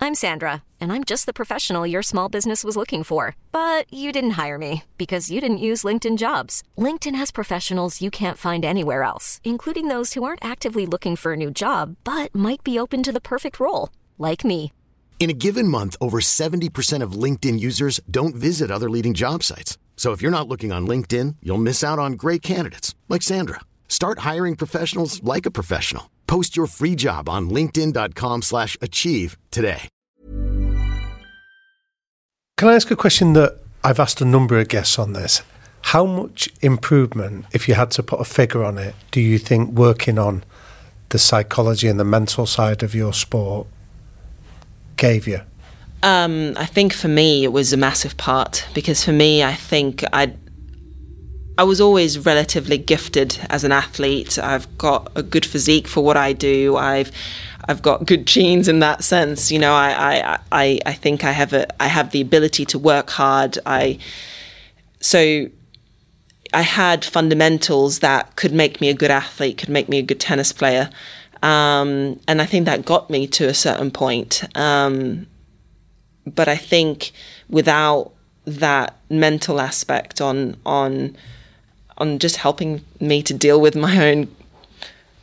[0.03, 3.35] I'm Sandra, and I'm just the professional your small business was looking for.
[3.51, 6.63] But you didn't hire me because you didn't use LinkedIn jobs.
[6.75, 11.33] LinkedIn has professionals you can't find anywhere else, including those who aren't actively looking for
[11.33, 14.73] a new job but might be open to the perfect role, like me.
[15.19, 19.77] In a given month, over 70% of LinkedIn users don't visit other leading job sites.
[20.01, 23.59] So if you're not looking on LinkedIn, you'll miss out on great candidates like Sandra.
[23.87, 26.09] Start hiring professionals like a professional.
[26.25, 29.87] Post your free job on linkedin.com/achieve today.
[32.57, 35.43] Can I ask a question that I've asked a number of guests on this?
[35.93, 39.69] How much improvement, if you had to put a figure on it, do you think
[39.77, 40.43] working on
[41.09, 43.67] the psychology and the mental side of your sport
[44.97, 45.41] gave you?
[46.03, 50.03] Um, I think for me it was a massive part because for me I think
[50.11, 50.33] I
[51.57, 54.39] I was always relatively gifted as an athlete.
[54.39, 56.75] I've got a good physique for what I do.
[56.75, 57.11] I've
[57.67, 59.51] I've got good genes in that sense.
[59.51, 62.79] You know, I I, I, I think I have a I have the ability to
[62.79, 63.59] work hard.
[63.65, 63.99] I
[65.01, 65.47] so
[66.53, 70.19] I had fundamentals that could make me a good athlete, could make me a good
[70.19, 70.89] tennis player.
[71.43, 74.43] Um, and I think that got me to a certain point.
[74.55, 75.27] Um,
[76.25, 77.11] but I think
[77.49, 78.11] without
[78.45, 81.15] that mental aspect on on
[81.97, 84.27] on just helping me to deal with my own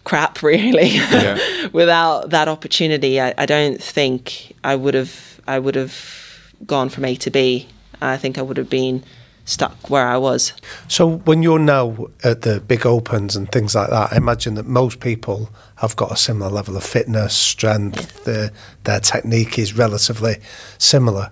[0.04, 0.98] crap really
[1.72, 6.18] without that opportunity I, I don't think I would have I would have
[6.66, 7.68] gone from A to B.
[8.00, 9.02] I think I would have been
[9.48, 10.52] stuck where I was
[10.88, 14.66] So when you're now at the big opens and things like that, I imagine that
[14.66, 18.50] most people have got a similar level of fitness, strength, their,
[18.84, 20.36] their technique is relatively
[20.76, 21.30] similar.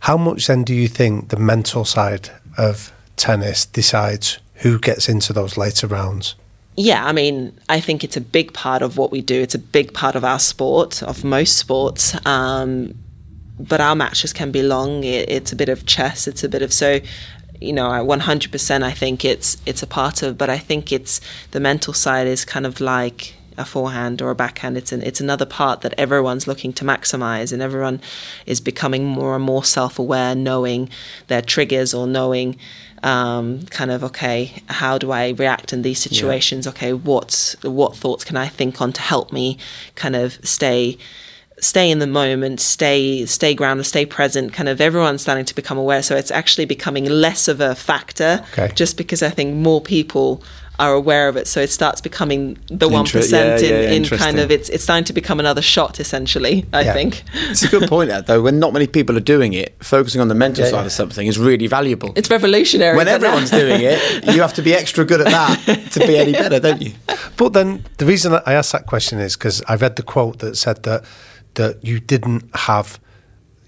[0.00, 5.32] How much then do you think the mental side of tennis decides who gets into
[5.32, 6.34] those later rounds?
[6.76, 9.40] Yeah, I mean, I think it's a big part of what we do.
[9.40, 12.14] It's a big part of our sport, of most sports.
[12.24, 12.94] Um,
[13.58, 15.04] but our matches can be long.
[15.04, 16.28] It, it's a bit of chess.
[16.28, 17.00] It's a bit of so.
[17.60, 18.82] You know, I 100%.
[18.82, 22.44] I think it's it's a part of, but I think it's the mental side is
[22.44, 24.76] kind of like a forehand or a backhand.
[24.76, 28.00] It's an it's another part that everyone's looking to maximize, and everyone
[28.46, 30.88] is becoming more and more self-aware, knowing
[31.26, 32.56] their triggers or knowing
[33.02, 36.66] um, kind of okay, how do I react in these situations?
[36.66, 39.58] Okay, what's what thoughts can I think on to help me
[39.94, 40.98] kind of stay
[41.60, 44.52] stay in the moment, stay stay grounded, stay present.
[44.52, 48.44] Kind of everyone's starting to become aware, so it's actually becoming less of a factor.
[48.52, 48.72] Okay.
[48.74, 50.42] Just because I think more people
[50.80, 54.12] are aware of it, so it starts becoming the one Inter- percent yeah, in, yeah,
[54.12, 56.66] in kind of it's it's starting to become another shot essentially.
[56.72, 56.92] I Yeah.
[56.92, 58.40] think It's a good point, that though.
[58.40, 60.86] When not many people are doing it, focusing on the mental Yeah, side yeah.
[60.86, 62.12] of something is really valuable.
[62.14, 62.96] it's revolutionary.
[62.96, 63.98] when everyone's now- doing it,
[64.34, 66.92] you have to be extra good at that to be any better, don't you?
[67.36, 70.38] But then the reason that I asked that question is because I read the quote
[70.38, 71.02] that said that
[71.54, 73.00] that you didn't have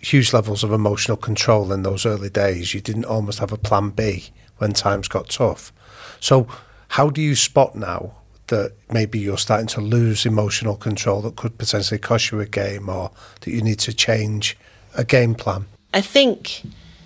[0.01, 2.75] huge levels of emotional control in those early days.
[2.75, 5.73] You didn't almost have a plan B when times got tough.
[6.21, 6.47] So
[6.89, 8.13] how do you spot now
[8.49, 12.89] that maybe you're starting to lose emotional control that could potentially cost you a game
[12.89, 13.11] or
[13.41, 14.57] that you need to change
[14.97, 15.67] a game plan?
[15.95, 16.63] I think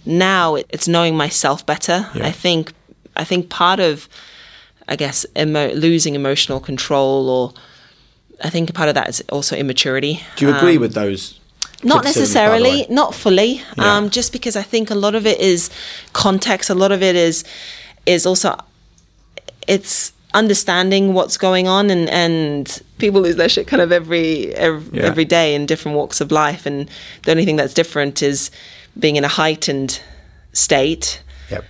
[0.07, 2.09] now it's knowing myself better.
[2.14, 2.27] Yeah.
[2.27, 2.72] I think
[3.16, 4.09] I think part of,
[4.89, 7.53] I guess, emo- losing emotional control, or
[8.45, 10.20] I think part of that is also immaturity.
[10.36, 11.40] Do you agree Um, with those?
[11.82, 13.62] not criticisms, by the necessarily, not fully.
[13.76, 13.97] Yeah.
[13.97, 15.70] Um, just because I think a lot of it is
[16.12, 16.70] context.
[16.70, 17.45] A lot of it is
[18.07, 18.57] is also
[19.66, 24.99] it's understanding what's going on, and and people lose their shit kind of every every,
[24.99, 25.07] Yeah.
[25.07, 26.88] every day in different walks of life, and
[27.24, 28.51] the only thing that's different is
[28.99, 30.01] being in a heightened
[30.53, 31.20] state
[31.51, 31.64] Yep.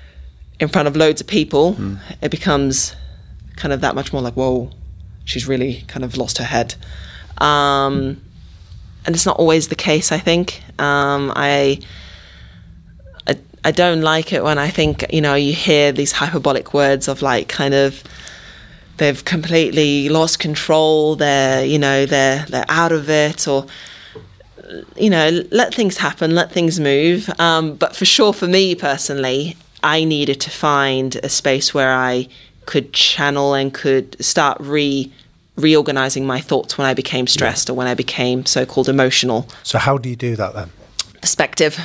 [0.61, 1.73] in front of loads of people.
[1.75, 1.95] Hmm.
[2.23, 2.95] It becomes
[3.57, 4.71] kind of that much more like, whoa,
[5.25, 6.75] she's really kind of lost her head.
[7.39, 8.21] Um,
[9.07, 10.13] and it's not always the case.
[10.13, 11.81] I think um, I,
[13.27, 17.09] I I don't like it when I think you know you hear these hyperbolic words
[17.09, 18.03] of like kind of
[18.97, 21.17] they've completely lost control.
[21.17, 23.67] They're you know they're they're out of it or
[24.97, 27.29] you know let things happen, let things move.
[27.39, 32.29] Um, but for sure, for me personally, I needed to find a space where I
[32.67, 35.11] could channel and could start re
[35.57, 39.99] reorganizing my thoughts when I became stressed or when I became so-called emotional So how
[39.99, 40.71] do you do that then?
[41.21, 41.79] perspective.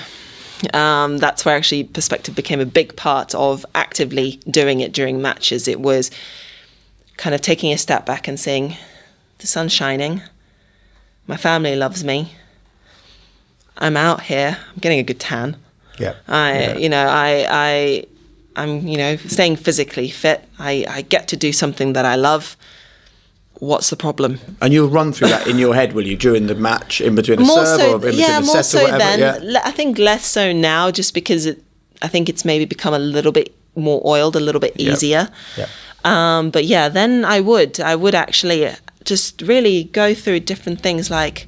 [0.74, 5.70] Um, that's where actually perspective became a big part of actively doing it during matches.
[5.70, 6.12] It was
[7.16, 8.76] kind of taking a step back and saying,
[9.38, 10.22] the sun's shining,
[11.26, 12.34] my family loves me,
[13.78, 15.56] I'm out here, I'm getting a good tan.
[15.98, 16.16] Yeah.
[16.28, 18.06] I, you know, I, I,
[18.60, 20.40] I'm, you know, staying physically fit.
[20.60, 22.56] I, I get to do something that I love.
[23.60, 24.40] What's the problem?
[24.62, 27.40] And you'll run through that in your head, will you, during the match, in between
[27.40, 29.00] a more serve so, or in between yeah, set so or whatever?
[29.00, 29.44] then.
[29.44, 29.62] yeah.
[29.66, 31.62] I think less so now, just because it,
[32.02, 34.94] I think it's maybe become a little bit more oiled, a little bit Yep.
[34.94, 35.30] easier.
[35.58, 35.68] Yeah.
[36.06, 38.70] Um, but yeah, then I would, I would actually
[39.04, 41.48] just really go through different things like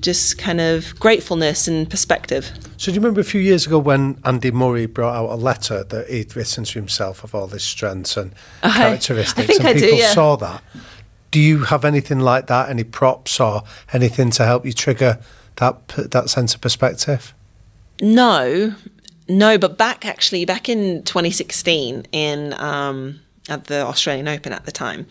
[0.00, 2.50] just kind of gratefulness and perspective.
[2.76, 5.84] So do you remember a few years ago when Andy Murray brought out a letter
[5.84, 8.32] that he'd written to himself of all his strengths and
[8.62, 10.12] I- characteristics, I think and I do, people yeah.
[10.12, 10.62] saw that?
[11.30, 12.70] Do you have anything like that?
[12.70, 15.20] Any props or anything to help you trigger
[15.56, 17.34] that that sense of perspective?
[18.00, 18.74] No,
[19.28, 24.72] no, but back actually back in 2016 in um, at the Australian Open at the
[24.72, 25.06] time.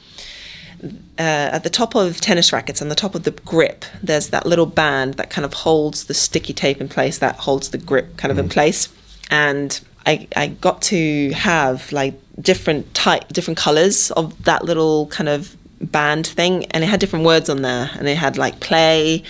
[0.81, 4.45] Uh, at the top of tennis rackets, on the top of the grip, there's that
[4.45, 8.15] little band that kind of holds the sticky tape in place, that holds the grip
[8.15, 8.87] kind of in place.
[9.29, 15.27] And I, I got to have like different type, different colors of that little kind
[15.27, 19.23] of band thing, and it had different words on there, and it had like play,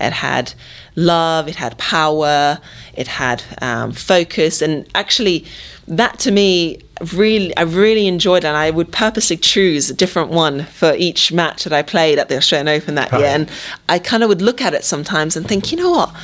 [0.00, 0.52] it had
[0.96, 2.58] love, it had power,
[2.94, 5.44] it had um, focus, and actually,
[5.86, 6.80] that to me
[7.12, 11.32] really I really enjoyed, it, and I would purposely choose a different one for each
[11.32, 13.50] match that I played at the Australian Open that year, and
[13.88, 16.14] I kind of would look at it sometimes and think, you know what,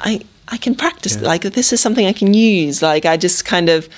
[0.00, 3.68] I I can practice like this is something I can use, like I just kind
[3.68, 3.88] of.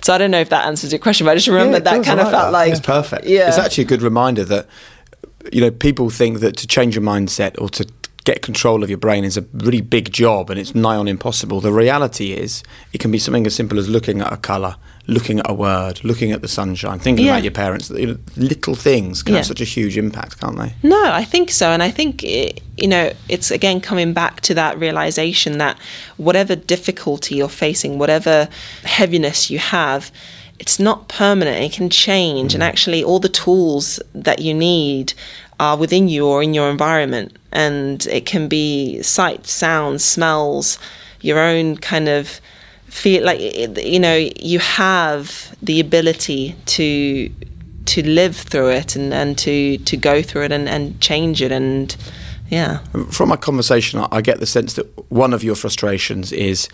[0.00, 2.04] So I don't know if that answers your question, but I just remember it that
[2.04, 2.52] kind of felt that.
[2.52, 3.26] like It's perfect.
[3.26, 4.68] Yeah, It's actually a good reminder that
[5.52, 7.86] you know people think that to change your mindset or to
[8.28, 11.62] get control of your brain is a really big job and it's nigh on impossible.
[11.62, 12.62] The reality is
[12.92, 14.76] it can be something as simple as looking at a colour,
[15.08, 17.32] looking at a word, looking at the sunshine, thinking Yeah.
[17.32, 17.90] about your parents.
[17.90, 20.74] Little things can have such a huge impact, can't they?
[20.82, 21.70] No, I think so.
[21.70, 25.78] And I think, it, you know, it's again coming back to that realization that
[26.18, 28.48] whatever difficulty you're facing, whatever
[28.84, 30.12] heaviness you have,
[30.58, 31.64] it's not permanent.
[31.64, 32.52] It can change.
[32.52, 32.66] And mm.
[32.66, 35.14] actually, all the tools that you need
[35.58, 37.36] are within you or in your environment.
[37.50, 40.78] And it can be sights, sounds, smells,
[41.22, 42.40] your own kind of
[42.88, 43.38] feel like
[43.84, 47.30] you know you have the ability to
[47.86, 51.52] to live through it and, and to to go through it and, and change it
[51.52, 51.96] and
[52.50, 52.78] yeah
[53.10, 56.68] From our conversation, I- I get the sense that one of your frustrations is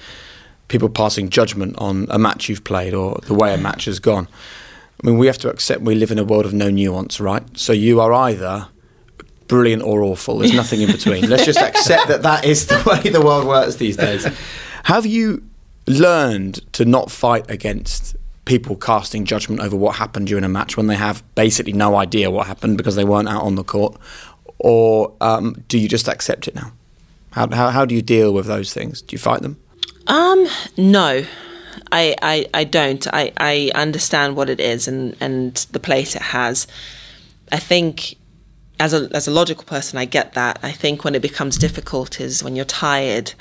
[0.69, 4.27] people passing judgment on a match you've played or the way a match has gone.
[5.03, 7.43] I mean, we have to accept we live in a world of no nuance, right?
[7.59, 8.69] So you are either
[9.49, 10.39] brilliant or awful.
[10.39, 11.29] There's nothing in between.
[11.29, 14.25] Let's just accept that that is the way the world works these days.
[14.85, 15.43] Have you
[15.87, 20.87] learned to not fight against people casting judgment over what happened during a match when
[20.87, 23.97] they have basically no idea what happened because they weren't out on the court?
[24.59, 26.73] Or um, do you just accept it now?
[27.33, 29.03] How, how, how do you deal with those things?
[29.03, 29.59] Do you fight them?
[30.07, 31.25] um no
[31.93, 33.07] I, I, I don't.
[33.13, 36.67] I, I understand what it is and, and the place it has.
[37.53, 38.17] I think
[38.81, 40.59] as a as a logical person I get that.
[40.63, 43.35] I think when it becomes difficult is when you're tired,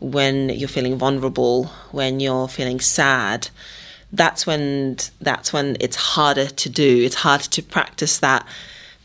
[0.00, 3.48] when you're feeling vulnerable, when you're feeling sad.
[4.12, 7.02] That's when that's when it's harder to do.
[7.04, 8.46] It's harder to practice that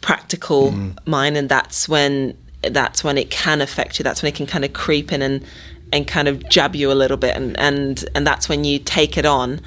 [0.02, 0.72] practical
[1.06, 4.04] mind and that's when that's when it can affect you.
[4.04, 5.44] That's when it can kind of creep in and
[5.94, 9.18] and kind of jab you a little bit and and and that's when you take
[9.18, 9.62] it on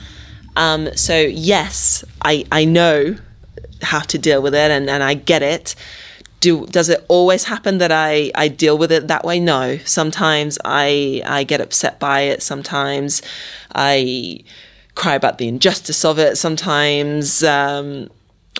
[0.59, 3.17] Um, so yes, I I know
[3.81, 5.77] how to deal with it, and, and I get it.
[6.41, 9.41] Do does it always happen that I I deal with it that way?
[9.41, 9.79] No.
[9.79, 12.43] Sometimes I I get upset by it.
[12.43, 13.23] Sometimes
[13.75, 14.41] I
[14.95, 16.37] cry about the injustice of it.
[16.37, 18.09] Sometimes, um,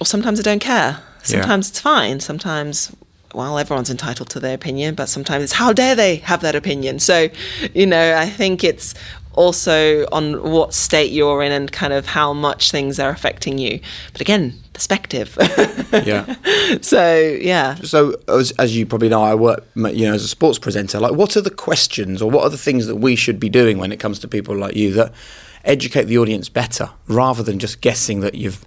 [0.01, 1.01] or sometimes I don't care.
[1.23, 2.21] Sometimes it's fine.
[2.21, 2.91] Sometimes
[3.35, 6.99] well, everyone's entitled to their opinion, but sometimes it's how dare they have that opinion.
[6.99, 7.29] So,
[7.75, 8.95] you know, I think it's
[9.39, 13.79] also on what state you're in and kind of how much things are affecting you.
[14.13, 15.39] But again, perspective.
[15.91, 16.35] Yeah.
[16.83, 17.77] so, yeah.
[17.77, 21.01] So, as, as you probably know, I work, you know, as a sports presenter.
[21.01, 23.79] Like, what are the questions or what are the things that we should be doing
[23.79, 25.13] when it comes to people like you that
[25.65, 28.67] educate the audience better, rather than just guessing that you've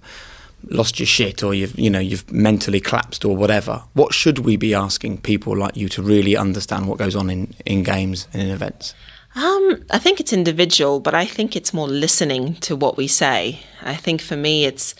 [0.68, 3.84] lost your shit or you've, you know, you've mentally collapsed or whatever?
[3.94, 7.54] What should we be asking people like you to really understand what goes on in,
[7.64, 8.94] in games and in events?
[9.34, 13.60] Um, I think it's individual, but I think it's more listening to what we say.
[13.80, 14.94] I think for me, it's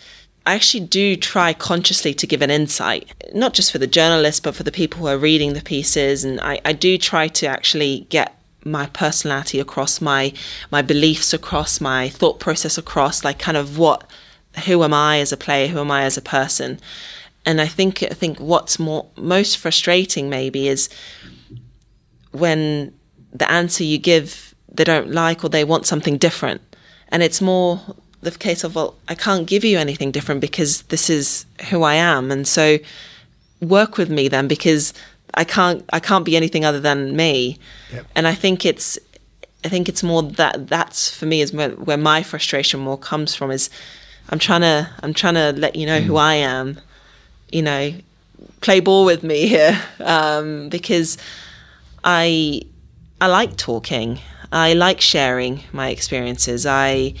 [0.45, 4.55] I actually do try consciously to give an insight, not just for the journalists, but
[4.55, 6.25] for the people who are reading the pieces.
[6.25, 10.33] And I, I do try to actually get my personality across, my
[10.71, 14.09] my beliefs across, my thought process across, like kind of what
[14.65, 16.79] who am I as a player, who am I as a person.
[17.45, 20.89] And I think I think what's more most frustrating maybe is
[22.31, 22.93] when
[23.33, 26.61] the answer you give they don't like or they want something different.
[27.09, 27.79] And it's more
[28.21, 31.95] the case of, well, I can't give you anything different because this is who I
[31.95, 32.31] am.
[32.31, 32.79] And so
[33.61, 34.93] work with me then because
[35.35, 37.59] I can't I can't be anything other than me.
[37.91, 38.05] Yep.
[38.15, 38.97] And I think it's
[39.63, 43.33] I think it's more that that's for me is where, where, my frustration more comes
[43.33, 43.69] from is
[44.29, 46.03] I'm trying to I'm trying to let you know mm.
[46.03, 46.79] who I am.
[47.51, 47.93] You know,
[48.61, 51.17] play ball with me here um, because
[52.03, 52.63] I
[53.23, 54.19] I like talking.
[54.51, 56.65] I like sharing my experiences.
[56.65, 57.13] I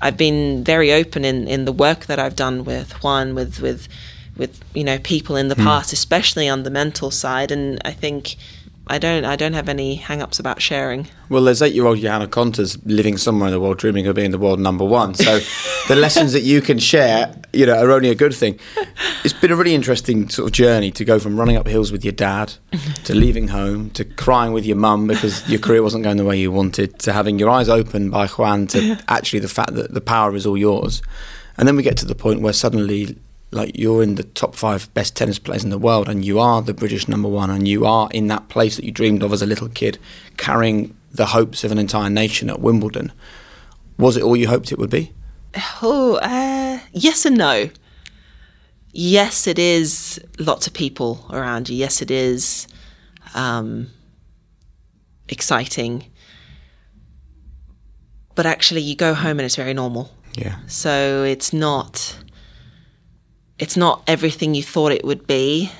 [0.00, 3.86] I've been very open in, in the work that I've done with Juan, with with
[4.34, 5.64] with you know people in the mm.
[5.64, 7.50] past, especially on the mental side.
[7.50, 8.36] And I think
[8.86, 11.06] I don't I don't have any hang-ups about sharing.
[11.28, 14.58] Well, there's eight-year-old Johanna Kontas living somewhere in the world, dreaming of being the world
[14.58, 15.14] number one.
[15.14, 15.38] So
[15.88, 18.58] the lessons that you can share, you know, are only a good thing.
[19.24, 22.04] It's been a really interesting sort of journey to go from running up hills with
[22.04, 22.54] your dad
[23.04, 26.38] to leaving home to crying with your mum because your career wasn't going the way
[26.38, 30.00] you wanted to having your eyes opened by Juan to actually the fact that the
[30.00, 31.02] power is all yours.
[31.56, 33.16] And then we get to the point where suddenly
[33.52, 36.62] like you're in the top five best tennis players in the world and you are
[36.62, 39.42] the British number one and you are in that place that you dreamed of as
[39.42, 39.98] a little kid,
[40.38, 43.12] carrying the hopes of an entire nation at Wimbledon.
[43.98, 45.12] Was it all you hoped it would be?
[45.82, 47.68] Oh, uh, yes and no.
[48.92, 51.76] Yes, it is lots of people around you.
[51.76, 52.66] Yes, it is
[53.34, 53.88] um,
[55.28, 56.10] exciting.
[58.34, 60.10] But actually, you go home and it's very normal.
[60.34, 60.56] Yeah.
[60.66, 62.16] So it's not
[63.58, 65.70] it's not everything you thought it would be.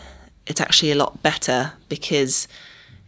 [0.46, 2.48] It's actually a lot better because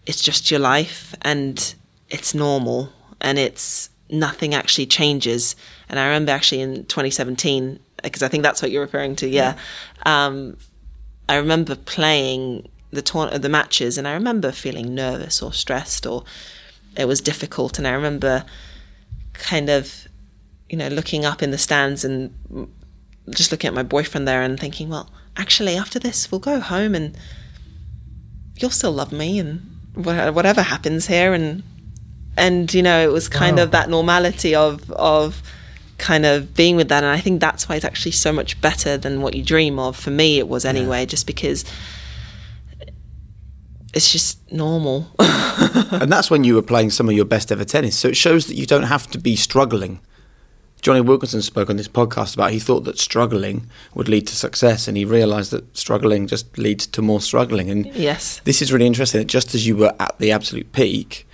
[0.06, 1.74] it's just your life and
[2.10, 5.56] it's normal and it's nothing actually changes.
[5.88, 9.56] And I remember actually in 2017, because I think that's what you're referring to, yeah.
[10.04, 10.56] Um,
[11.28, 16.24] I remember playing the tour- the matches, and I remember feeling nervous or stressed, or
[16.96, 17.78] it was difficult.
[17.78, 18.44] And I remember
[19.32, 20.06] kind of,
[20.68, 22.34] you know, looking up in the stands and
[23.30, 26.94] just looking at my boyfriend there and thinking, well, actually, after this, we'll go home
[26.94, 27.16] and
[28.56, 29.60] you'll still love me and
[29.94, 31.32] whatever happens here.
[31.32, 31.62] And,
[32.36, 33.64] and, you know, it was kind wow.
[33.64, 35.42] of that normality of, of
[35.98, 37.04] kind of being with that.
[37.04, 39.96] And I think that's why it's actually so much better than what you dream of.
[39.96, 41.06] For me, it was anyway, yeah.
[41.06, 41.64] just because
[43.94, 45.06] it's just normal.
[45.18, 47.96] and that's when you were playing some of your best ever tennis.
[47.96, 50.00] So it shows that you don't have to be struggling
[50.84, 54.86] Jonny Wilkinson spoke on this podcast about he thought that struggling would lead to success,
[54.86, 57.70] and he realised that struggling just leads to more struggling.
[57.70, 59.22] And yes, this is really interesting.
[59.22, 61.26] That just as you were at the absolute peak,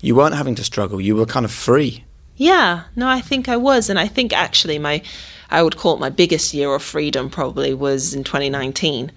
[0.00, 2.04] you weren't having to struggle; you were kind of free.
[2.36, 5.02] Yeah, no, I think I was, and I think actually my,
[5.50, 9.10] I would call it my biggest year of freedom probably was in 2019,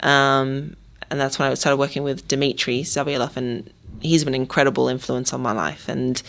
[0.00, 0.76] um,
[1.10, 3.72] and that's when I started working with Dimitri Zavialoff, and
[4.02, 6.22] he's been an incredible influence on my life, and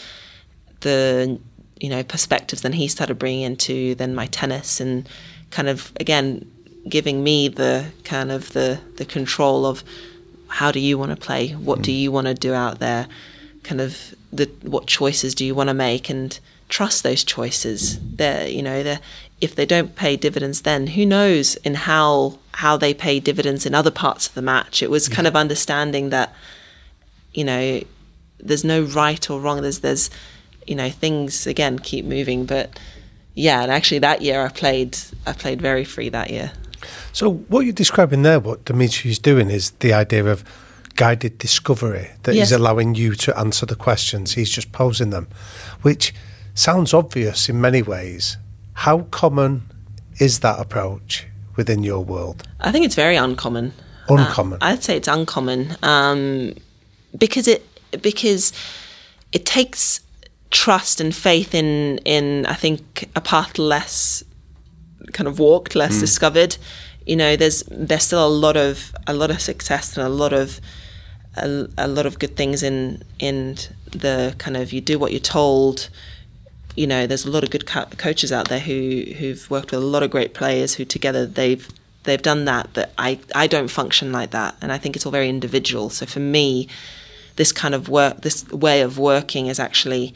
[0.80, 1.38] the
[1.80, 5.08] you know perspectives than he started bringing into then my tennis and
[5.52, 6.50] kind of again
[6.88, 9.84] giving me the kind of the the control of
[10.48, 11.50] how do you want to play?
[11.50, 12.00] What do mm.
[12.00, 13.08] you want to do out there?
[13.64, 16.10] Kind of the what choices do you want to make?
[16.10, 18.00] And trust those choices.
[18.00, 19.00] They you know they
[19.42, 23.74] if they don't pay dividends then who knows in how how they pay dividends in
[23.74, 24.84] other parts of the match?
[24.84, 26.34] It was kind of understanding that
[27.34, 27.82] you know
[28.40, 29.62] there's no right or wrong.
[29.62, 30.10] There's there's
[30.68, 32.80] you know things again keep moving but
[33.36, 36.52] yeah, and actually that year I played I played very free that year.
[37.14, 40.44] So what you're describing there, what Dimitri's doing, is the idea of
[40.96, 42.50] guided discovery that Yes.
[42.50, 44.34] he's allowing you to answer the questions.
[44.34, 45.28] He's just posing them,
[45.82, 46.14] which
[46.54, 48.38] sounds obvious in many ways.
[48.74, 49.64] How common
[50.20, 52.44] is that approach within your world?
[52.60, 53.74] I think it's very uncommon.
[54.10, 54.62] Uncommon.
[54.62, 56.54] Uh, I'd say it's uncommon um,
[57.18, 57.66] because it
[58.02, 58.54] because
[59.32, 60.02] it takes
[60.54, 64.24] trust and faith in in I think a path less
[65.12, 66.00] kind of walked, less mm.
[66.00, 66.56] discovered.
[67.06, 70.32] You know, there's there's still a lot of a lot of success and a lot
[70.32, 70.62] of
[71.36, 73.58] a, a lot of good things in in
[73.92, 75.90] the kind of you do what you're told.
[76.76, 79.82] You know, there's a lot of good co- coaches out there who who've worked with
[79.82, 81.68] a lot of great players who together they've
[82.04, 82.70] they've done that.
[82.74, 85.90] But I I don't function like that, and I think it's all very individual.
[85.90, 86.68] So for me,
[87.38, 90.14] this kind of work, this way of working is actually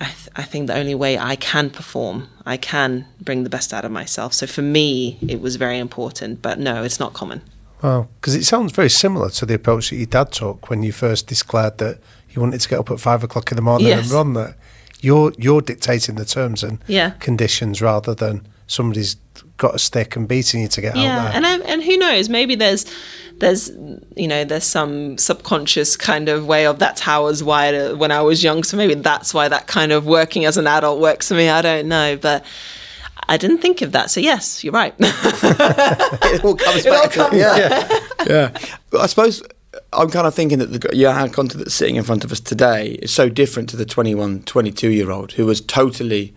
[0.00, 3.72] I, th- I think the only way I can perform, I can bring the best
[3.74, 4.32] out of myself.
[4.32, 6.40] So for me, it was very important.
[6.40, 7.42] But no, it's not common.
[7.82, 10.92] Wow, because it sounds very similar to the approach that your dad took when you
[10.92, 11.98] first declared that
[12.30, 14.32] you wanted to get up at five o'clock in the morning and run.
[14.34, 14.56] That
[15.00, 17.10] you're you're dictating the terms and Yeah.
[17.20, 19.16] conditions rather than somebody's
[19.60, 21.32] got a stick and beating you to get out yeah, there.
[21.34, 22.28] and I, and who knows?
[22.28, 22.86] Maybe there's
[23.36, 23.68] there's
[24.16, 27.96] you know there's some subconscious kind of way of that's how I was wired uh,
[27.96, 28.64] when I was young.
[28.64, 31.48] So maybe that's why that kind of working as an adult works for me.
[31.48, 32.44] I don't know, but.
[33.28, 34.10] I didn't think of that.
[34.10, 34.92] So yes, you're right.
[34.98, 38.00] it all comes back to yeah.
[38.26, 38.76] yeah.
[38.90, 39.40] But I suppose
[39.92, 42.92] I'm kind of thinking that the Johanna Konta that's sitting in front of us today
[43.02, 46.34] is so different to the 21, 22 year old who was totally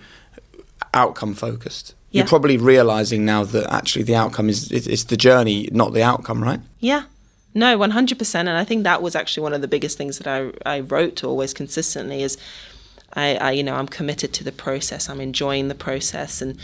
[0.94, 1.96] outcome focused.
[2.20, 6.44] You're probably realizing now that actually the outcome is it's the journey, not the outcome,
[6.44, 6.60] right?
[6.80, 7.04] Yeah.
[7.56, 8.36] No, 100%.
[8.36, 11.24] And I think that was actually one of the biggest things that I, I wrote
[11.24, 12.38] always consistently is
[13.14, 15.10] I, I, you know, I'm committed to the process.
[15.10, 16.58] I'm enjoying the process and,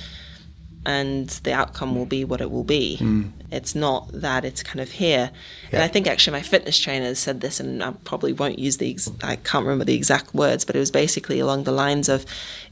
[0.85, 2.97] and the outcome will be what it will be.
[2.99, 3.31] Mm.
[3.51, 5.31] It's not that it's kind of here.
[5.71, 8.91] And I think actually my fitness trainer said this, and I probably won't use the,
[8.91, 12.25] ex- I can't remember the exact words, but it was basically along the lines of,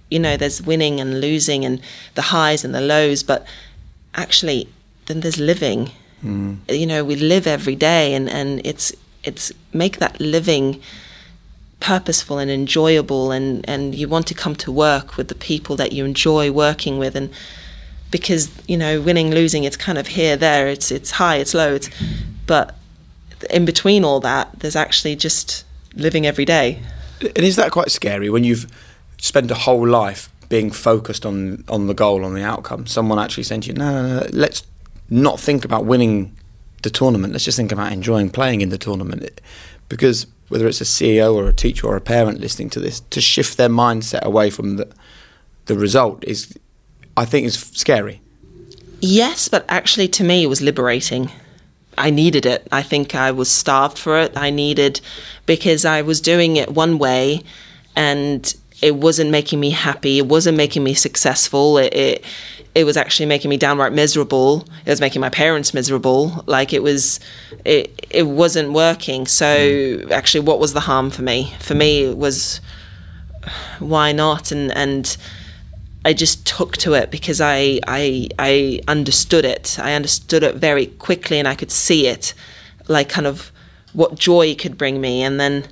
[0.09, 1.81] you know, there's winning and losing and
[2.15, 3.45] the highs and the lows, but
[4.15, 4.69] actually
[5.07, 5.91] then there's living.
[6.23, 6.59] Mm.
[6.69, 8.91] You know, we live every day and, and it's,
[9.23, 10.81] it's make that living
[11.79, 15.91] purposeful and enjoyable and, and you want to come to work with the people that
[15.91, 17.29] you enjoy working with and
[18.09, 21.75] because you know winning losing it's kind of here there it's it's high it's low
[21.75, 21.89] it's
[22.47, 22.75] but
[23.51, 26.81] in between all that there's actually just living every day
[27.19, 28.65] And is that quite scary when you've
[29.19, 32.85] spent a whole life being focused on on the goal, on the outcome?
[32.87, 34.63] Someone actually saying to you, no, no, no, let's
[35.09, 36.35] not think about winning
[36.83, 37.33] the tournament.
[37.33, 39.23] Let's just think about enjoying playing in the tournament.
[39.23, 39.41] It-
[39.89, 43.21] Because whether it's a CEO or a teacher or a parent listening to this, to
[43.21, 44.87] shift their mindset away from the
[45.65, 46.53] the result is,
[47.17, 48.21] I think, is scary.
[49.01, 51.29] Yes, but actually, to me, it was liberating.
[51.97, 52.67] I needed it.
[52.71, 54.31] I think I was starved for it.
[54.37, 55.01] I needed
[55.45, 57.41] because I was doing it one way,
[57.95, 60.17] and it wasn't making me happy.
[60.19, 61.77] It wasn't making me successful.
[61.77, 62.25] It it,
[62.75, 64.67] it was actually making me downright miserable.
[64.85, 66.43] It was making my parents miserable.
[66.45, 67.19] Like it was,
[67.65, 69.25] it it wasn't working.
[69.25, 71.53] So actually, what was the harm for me?
[71.59, 72.61] For me, it was
[73.79, 74.51] why not?
[74.51, 75.17] And and
[76.05, 79.77] I just took to it because I, I I understood it.
[79.79, 82.33] I understood it very quickly, and I could see it,
[82.87, 83.51] like kind of
[83.93, 85.23] what joy could bring me.
[85.23, 85.65] And then,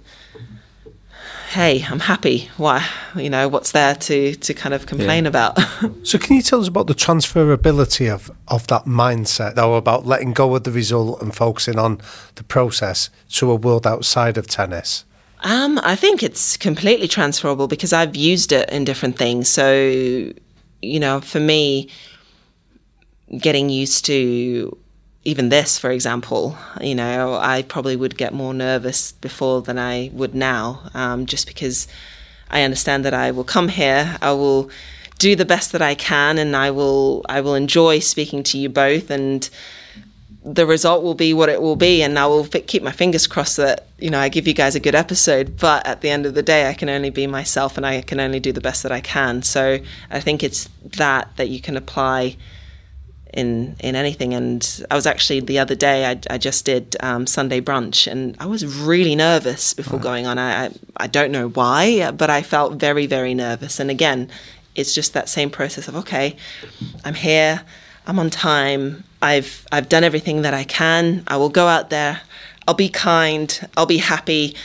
[1.56, 2.50] hey, I'm happy.
[2.58, 2.86] Why,
[3.16, 5.58] you know, what's there to to kind of complain about?
[6.04, 10.34] So, can you tell us about the transferability of, of that mindset, though, about letting
[10.34, 12.00] go of the result and focusing on
[12.36, 15.06] the process to a world outside of tennis?
[15.40, 19.50] Um, I think it's completely transferable because I've used it in different things.
[19.50, 19.74] So,
[20.82, 21.90] you know, for me,
[23.40, 24.78] getting used to
[25.26, 30.12] even this, for example, you know, I probably would get more nervous before than I
[30.14, 31.88] would now, um, just because
[32.50, 34.70] I understand that I will come here, I will
[35.18, 38.70] do the best that I can, and I will I will enjoy speaking to you
[38.70, 39.50] both and
[40.46, 43.58] the result will be what it will be, and I will keep my fingers crossed
[43.58, 45.58] that you know I give you guys a good episode.
[45.58, 48.20] But at the end of the day, I can only be myself, and I can
[48.20, 49.42] only do the best that I can.
[49.42, 49.80] So
[50.12, 52.38] I think it's that that you can apply
[53.36, 54.34] in in anything.
[54.34, 58.36] And I was actually the other day I, I just did um, Sunday brunch, and
[58.40, 60.40] I was really nervous before going on.
[60.40, 63.80] I, I I don't know why, but I felt very very nervous.
[63.80, 64.30] And again,
[64.74, 66.38] it's just that same process of okay,
[67.04, 67.62] I'm here,
[68.08, 71.24] I'm on time, I've I've done everything that I can.
[71.28, 72.22] I will go out there,
[72.68, 74.56] I'll be kind, I'll be happy,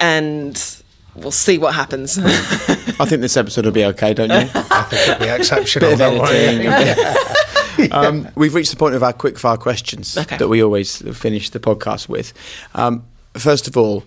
[0.00, 0.82] and
[1.16, 2.18] we'll see what happens.
[2.22, 4.36] I think this episode will be okay, don't you?
[4.54, 5.90] I think it'd be exceptional.
[5.90, 7.36] Bit of don't
[7.90, 8.06] worry.
[8.06, 10.36] um, we've reached the point of our quick fire questions Okay.
[10.36, 12.32] that we always finish the podcast with.
[12.74, 13.04] Um,
[13.34, 14.04] first of all,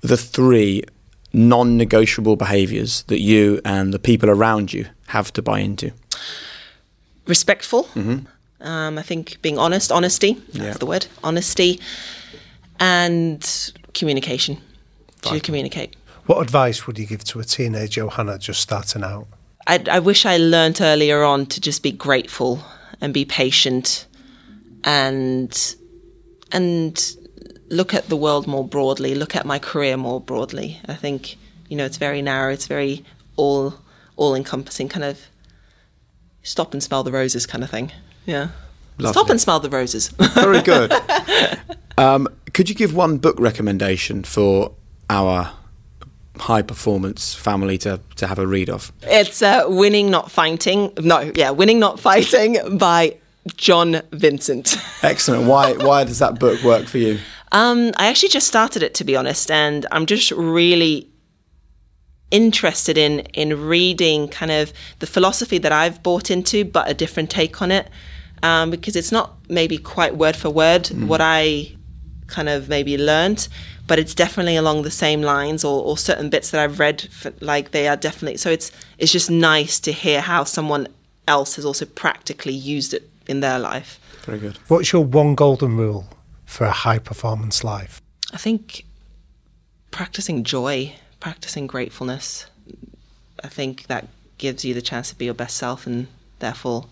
[0.00, 0.82] the three
[1.32, 5.92] non negotiable behaviours that you and the people around you have to buy into.
[7.26, 7.88] Respectful.
[8.60, 10.72] Um, I think being honest, honesty, that's Yeah.
[10.74, 11.80] the word, honesty,
[12.80, 14.58] and communication.
[15.22, 15.94] To communicate.
[16.26, 19.28] What advice would you give to a teenage Johanna just starting out?
[19.68, 22.60] I, I wish I learnt earlier on to just be grateful
[23.00, 24.06] and be patient
[24.84, 25.76] and
[26.50, 27.16] and
[27.68, 30.78] look at the world more broadly, look at my career more broadly.
[30.86, 31.36] I think,
[31.68, 33.04] you know, it's very narrow, it's very
[33.36, 33.74] all
[34.16, 35.18] all encompassing kind of
[36.42, 37.90] stop and smell the roses kind of thing.
[38.26, 38.48] Yeah.
[39.00, 40.08] Stop and smell the roses.
[40.34, 40.92] Very good.
[41.98, 44.72] um, could you give one book recommendation for
[45.08, 45.50] our
[46.38, 48.92] high performance family to, to have a read of?
[49.02, 50.92] it's uh, Winning Not Fighting.
[51.00, 53.16] No, yeah, Winning Not Fighting by
[53.56, 54.76] John Vincent.
[55.02, 55.46] Excellent.
[55.46, 57.18] Why why does that book work for you?
[57.50, 61.08] Um, I actually just started it to be honest, and I'm just really
[62.30, 67.30] interested in in reading kind of the philosophy that I've bought into, but a different
[67.30, 67.88] take on it,
[68.42, 71.76] um, because it's not maybe quite word for word what I
[72.28, 73.48] kind of maybe learned,
[73.92, 77.02] but it's definitely along the same lines or, or certain bits that I've read.
[77.10, 78.48] For, like they are definitely so.
[78.48, 80.88] It's it's just nice to hear how someone
[81.28, 84.00] else has also practically used it in their life.
[84.24, 84.56] Very good.
[84.68, 86.06] What's your one golden rule
[86.46, 88.00] for a high performance life?
[88.32, 88.86] I think
[89.90, 92.46] practicing joy, practicing gratefulness,
[93.44, 96.06] I think that gives you the chance to be your best self and
[96.38, 96.86] therefore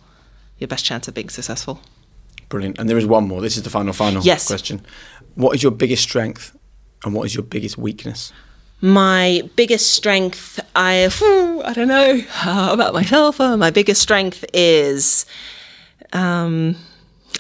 [0.58, 1.80] your best chance of being successful.
[2.50, 2.78] Brilliant.
[2.78, 3.40] And there is one more.
[3.40, 4.46] This is the final, final Yes.
[4.46, 4.82] question.
[5.34, 6.54] What is your biggest strength
[7.04, 8.32] and what is your biggest weakness?
[8.80, 11.04] My biggest strength, I
[11.64, 12.22] I don't know
[12.72, 13.40] about myself.
[13.40, 15.26] Uh, my biggest strength is
[16.12, 16.76] um,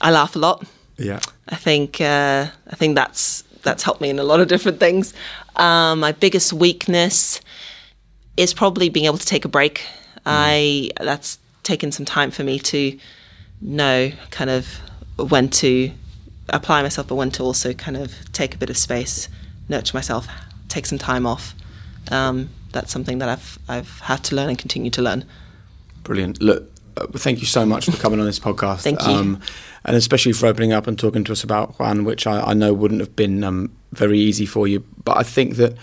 [0.00, 0.66] I laugh a lot.
[0.98, 1.20] Yeah.
[1.48, 5.14] I think uh, I think that's that's helped me in a lot of different things.
[5.56, 7.40] Um, my biggest weakness
[8.36, 9.84] is probably being able to take a break.
[10.26, 12.98] I that's taken some time for me to
[13.60, 14.66] know kind of
[15.16, 15.90] when to
[16.48, 19.28] apply myself, but when to also kind of take a bit of space,
[19.70, 20.26] nurture myself,
[20.68, 21.54] take some time off.
[22.10, 25.24] Um, that's something that I've I've had to learn and continue to learn.
[26.02, 26.40] Brilliant.
[26.42, 28.86] Look, uh, thank you so much for coming on this podcast.
[28.86, 29.40] Um, Thank you.
[29.84, 32.72] and especially for opening up and talking to us about Juan, which I, I know
[32.72, 34.84] wouldn't have been um, very easy for you.
[35.04, 35.76] But I think that,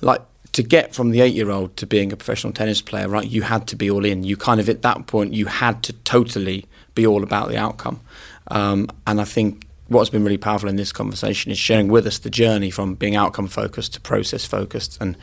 [0.00, 0.22] like,
[0.52, 3.42] to get from the eight year old to being a professional tennis player, right, you
[3.42, 4.24] had to be all in.
[4.24, 8.00] You kind of, at that point, you had to totally be all about the outcome.
[8.48, 12.18] Um, and I think what's been really powerful in this conversation is sharing with us
[12.18, 14.98] the journey from being outcome focused to process focused.
[15.00, 15.16] And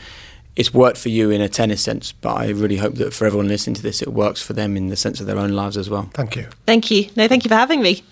[0.55, 3.47] it's worked for you in a tennis sense, but I really hope that for everyone
[3.47, 5.89] listening to this, it works for them in the sense of their own lives as
[5.89, 6.09] well.
[6.13, 6.47] Thank you.
[6.65, 7.09] Thank you.
[7.15, 8.03] No, thank you for having me.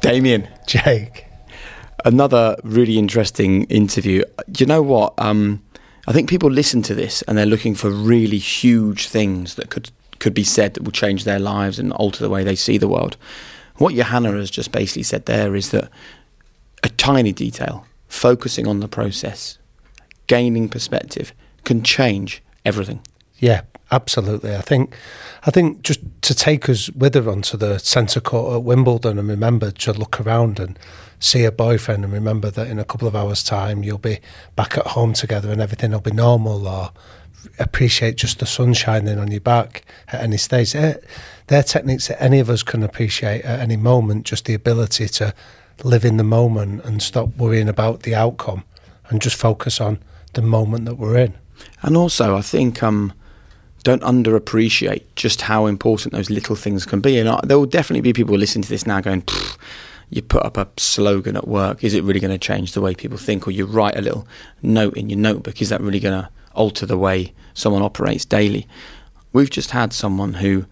[0.00, 1.26] Damian, Jake.
[2.04, 4.22] another really interesting interview.
[4.50, 5.14] Do you know what?
[5.18, 5.62] Um,
[6.06, 9.90] I think people listen to this and they're looking for really huge things that could
[10.18, 12.88] could be said that will change their lives and alter the way they see the
[12.88, 13.16] world.
[13.76, 15.90] What Johanna has just basically said there is that
[16.82, 19.58] a tiny detail, focusing on the process,
[20.26, 21.32] gaining perspective,
[21.64, 23.00] can change everything.
[23.38, 24.56] Yeah, absolutely.
[24.56, 24.94] I think,
[25.46, 29.28] I think just to take us with her onto the centre court at Wimbledon and
[29.28, 30.78] remember to look around and
[31.20, 34.20] see a boyfriend and remember that in a couple of hours' time you'll be
[34.56, 36.90] back at home together and everything will be normal or
[37.58, 40.72] appreciate just the sun shining on your back at any stage.
[40.72, 41.00] They're,
[41.48, 45.34] they're techniques that any of us can appreciate at any moment, just the ability to
[45.84, 48.64] live in the moment and stop worrying about the outcome
[49.08, 49.98] and just focus on
[50.34, 51.34] the moment that we're in.
[51.82, 53.12] And also, I think um,
[53.84, 57.18] don't underappreciate just how important those little things can be.
[57.18, 59.24] And I, there will definitely be people listening to this now going,
[60.10, 62.94] you put up a slogan at work, is it really going to change the way
[62.94, 63.46] people think?
[63.46, 64.26] Or you write a little
[64.62, 66.28] note in your notebook, is that really going to
[66.58, 68.66] alter the way someone operates daily?
[69.32, 70.66] We've just had someone who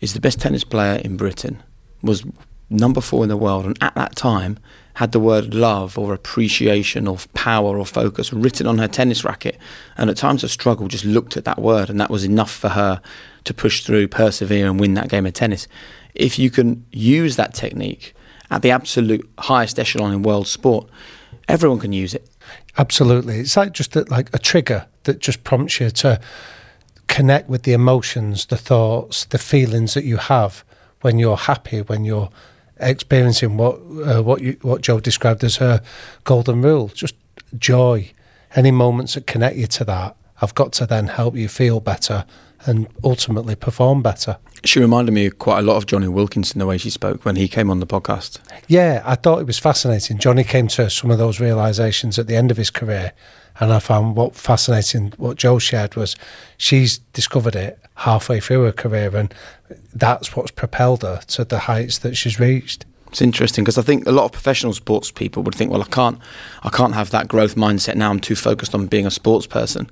[0.00, 1.62] is the best tennis player in Britain,
[2.02, 2.24] was
[2.70, 4.58] number four in the world, and at that time
[4.94, 9.56] had the word love or appreciation or power or focus written on her tennis racket.
[9.96, 12.70] And at times of struggle, just looked at that word, and that was enough for
[12.70, 13.00] her
[13.44, 15.66] to push through, persevere, and win that game of tennis.
[16.14, 18.14] If you can use that technique
[18.50, 20.88] at the absolute highest echelon in world sport,
[21.48, 22.28] everyone can use it.
[22.76, 23.38] Absolutely.
[23.38, 26.20] It's like just a, like a trigger that just prompts you to
[27.06, 30.64] connect with the emotions, the thoughts, the feelings that you have
[31.02, 32.30] when you're happy, when you're
[32.80, 33.74] experiencing what
[34.06, 35.82] uh, what you what Jo described as her
[36.24, 36.88] golden rule.
[36.88, 37.14] Just
[37.58, 38.10] joy,
[38.54, 42.26] any moments that connect you to that, have got to then help you feel better
[42.66, 44.36] and ultimately perform better.
[44.64, 47.46] She reminded me quite a lot of Jonny Wilkinson the way she spoke when he
[47.46, 48.40] came on the podcast.
[48.66, 50.18] Yeah, I thought it was fascinating.
[50.18, 53.12] Jonny came to some of those realizations at the end of his career,
[53.60, 56.16] and I found what fascinating what Jo shared was
[56.56, 59.32] she's discovered it halfway through her career, and
[59.94, 62.84] that's what's propelled her to the heights that she's reached.
[63.08, 65.86] It's interesting because I think a lot of professional sports people would think, well, I
[65.86, 66.18] can't,
[66.64, 68.10] I can't have that growth mindset now.
[68.10, 69.88] I'm too focused on being a sports person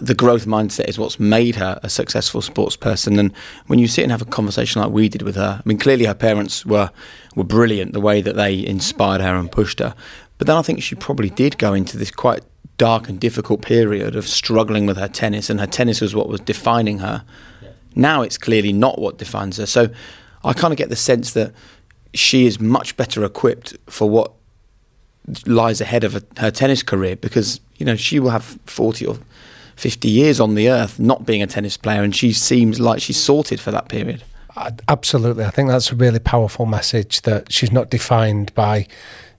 [0.00, 3.18] the growth mindset is what's made her a successful sports person.
[3.18, 3.32] And
[3.66, 6.04] when you sit and have a conversation like we did with her, I mean, clearly
[6.04, 6.90] her parents were
[7.36, 9.94] were brilliant the way that they inspired her and pushed her.
[10.38, 12.42] But then I think she probably did go into this quite
[12.76, 16.40] dark and difficult period of struggling with her tennis, and her tennis was what was
[16.40, 17.24] defining her.
[17.94, 19.66] Now it's clearly not what defines her.
[19.66, 19.90] So
[20.44, 21.52] I kind of get the sense that
[22.14, 24.32] she is much better equipped for what
[25.46, 29.18] lies ahead of her tennis career because you know she will have 40 or
[29.80, 33.16] 50 years on the earth not being a tennis player, and she seems like she's
[33.16, 34.22] sorted for that period.
[34.88, 38.86] Absolutely, I think that's a really powerful message that she's not defined by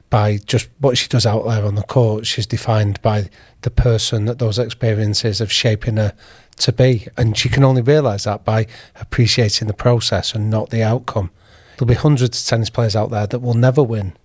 [0.09, 2.25] by just what she does out there on the court.
[2.25, 3.29] She's defined by
[3.61, 6.13] the person that those experiences have shaping her
[6.57, 8.65] to be, and she can only realise that by
[8.99, 11.29] appreciating the process and not the outcome.
[11.77, 14.17] There'll be hundreds of tennis players out there that will never win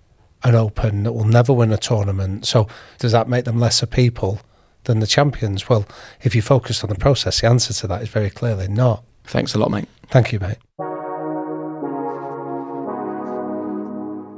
[0.43, 2.45] an Open, that will never win a tournament.
[2.45, 2.67] So
[2.99, 4.41] does that make them lesser people?
[4.87, 5.67] Than the champions?
[5.67, 5.85] Well,
[6.21, 9.03] if you focused on the process, the answer to that is very clearly not.
[9.25, 9.89] Thanks a lot, mate.
[10.09, 10.59] Thank you, mate.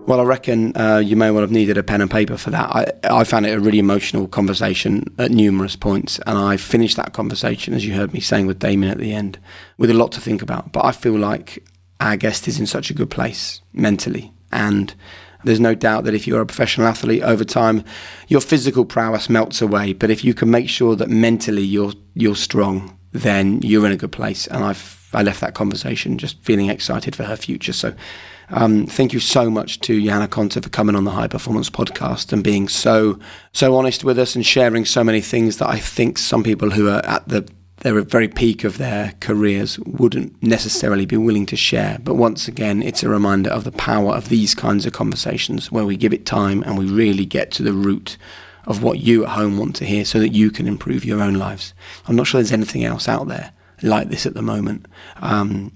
[0.07, 2.67] Well, I reckon uh, you may well have needed a pen and paper for that.
[2.75, 7.13] I, I found it a really emotional conversation at numerous points, and I finished that
[7.13, 9.37] conversation, as you heard me saying with Damian at the end,
[9.77, 10.71] with a lot to think about.
[10.71, 11.63] But I feel like
[11.99, 14.95] our guest is in such a good place mentally, and
[15.43, 17.83] there's no doubt that if you're a professional athlete over time,
[18.27, 19.93] your physical prowess melts away.
[19.93, 23.97] But if you can make sure that mentally you're you're strong, then you're in a
[23.97, 24.47] good place.
[24.47, 27.73] And I've I left that conversation just feeling excited for her future.
[27.73, 27.95] So
[28.51, 32.33] um, thank you so much to Johanna Konta for coming on the High Performance Podcast
[32.33, 33.19] and being so
[33.53, 36.89] so honest with us and sharing so many things that I think some people who
[36.89, 37.49] are at the
[37.82, 41.97] they're at very peak of their careers wouldn't necessarily be willing to share.
[42.03, 45.86] But once again, it's a reminder of the power of these kinds of conversations where
[45.86, 48.17] we give it time and we really get to the root
[48.65, 51.36] of what you at home want to hear so that you can improve your own
[51.36, 51.73] lives.
[52.07, 53.51] I'm not sure there's anything else out there
[53.82, 54.86] like this at the moment.
[55.17, 55.71] Um,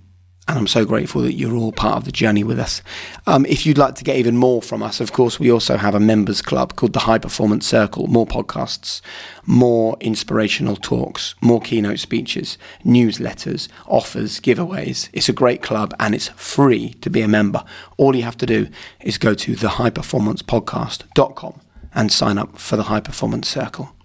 [0.48, 2.82] and I'm so grateful that you're all part of the journey with us.
[3.26, 5.96] Um, if you'd like to get even more from us, of course, we also have
[5.96, 8.08] a members club called the High Performance Circle.
[8.08, 9.00] More podcasts,
[9.46, 15.08] more inspirational talks, more keynote speeches, newsletters, offers, giveaways.
[15.14, 17.64] It's a great club and it's free to be a member.
[17.96, 18.68] All you have to do
[19.00, 21.62] is go to thehighperformancepodcast.com
[21.96, 23.96] and sign up for the High Performance Circle.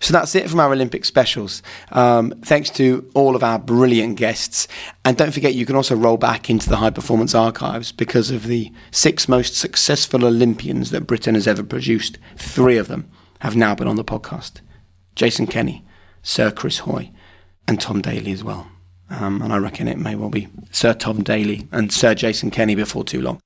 [0.00, 1.62] So that's it from our Olympic specials.
[1.90, 4.68] Um, thanks to all of our brilliant guests.
[5.04, 8.46] And don't forget, you can also roll back into the high performance archives because of
[8.46, 12.18] the six most successful Olympians that Britain has ever produced.
[12.36, 13.10] Three of them
[13.40, 14.60] have now been on the podcast
[15.14, 15.84] Jason Kenny,
[16.22, 17.10] Sir Chris Hoy,
[17.68, 18.68] and Tom Daley as well.
[19.10, 22.74] Um, and I reckon it may well be Sir Tom Daley and Sir Jason Kenny
[22.74, 23.40] before too long.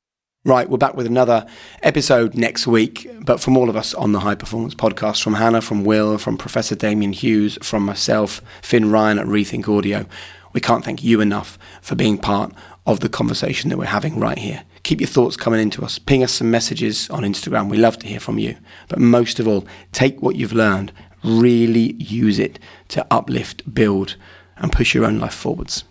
[0.47, 1.45] Right, we're back with another
[1.83, 3.11] episode next week.
[3.21, 6.39] But from all of us on the High Performance Podcast, from Hannah, from Will, from
[6.39, 10.07] Professor Damian Hughes, from myself, Finn Ryan at Rethink Audio,
[10.53, 12.53] we can't thank you enough for being part
[12.87, 14.63] of the conversation that we're having right here.
[14.85, 15.99] Keep your thoughts coming into us.
[15.99, 17.69] Ping us some messages on Instagram.
[17.69, 18.57] We love to hear from you.
[18.89, 20.93] But most of all, take what you've learned,
[21.25, 24.15] really use it to uplift, build,
[24.59, 25.83] and push your own life forwards.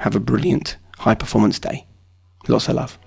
[0.00, 1.86] Have a brilliant high performance day.
[2.46, 2.98] Lots of love.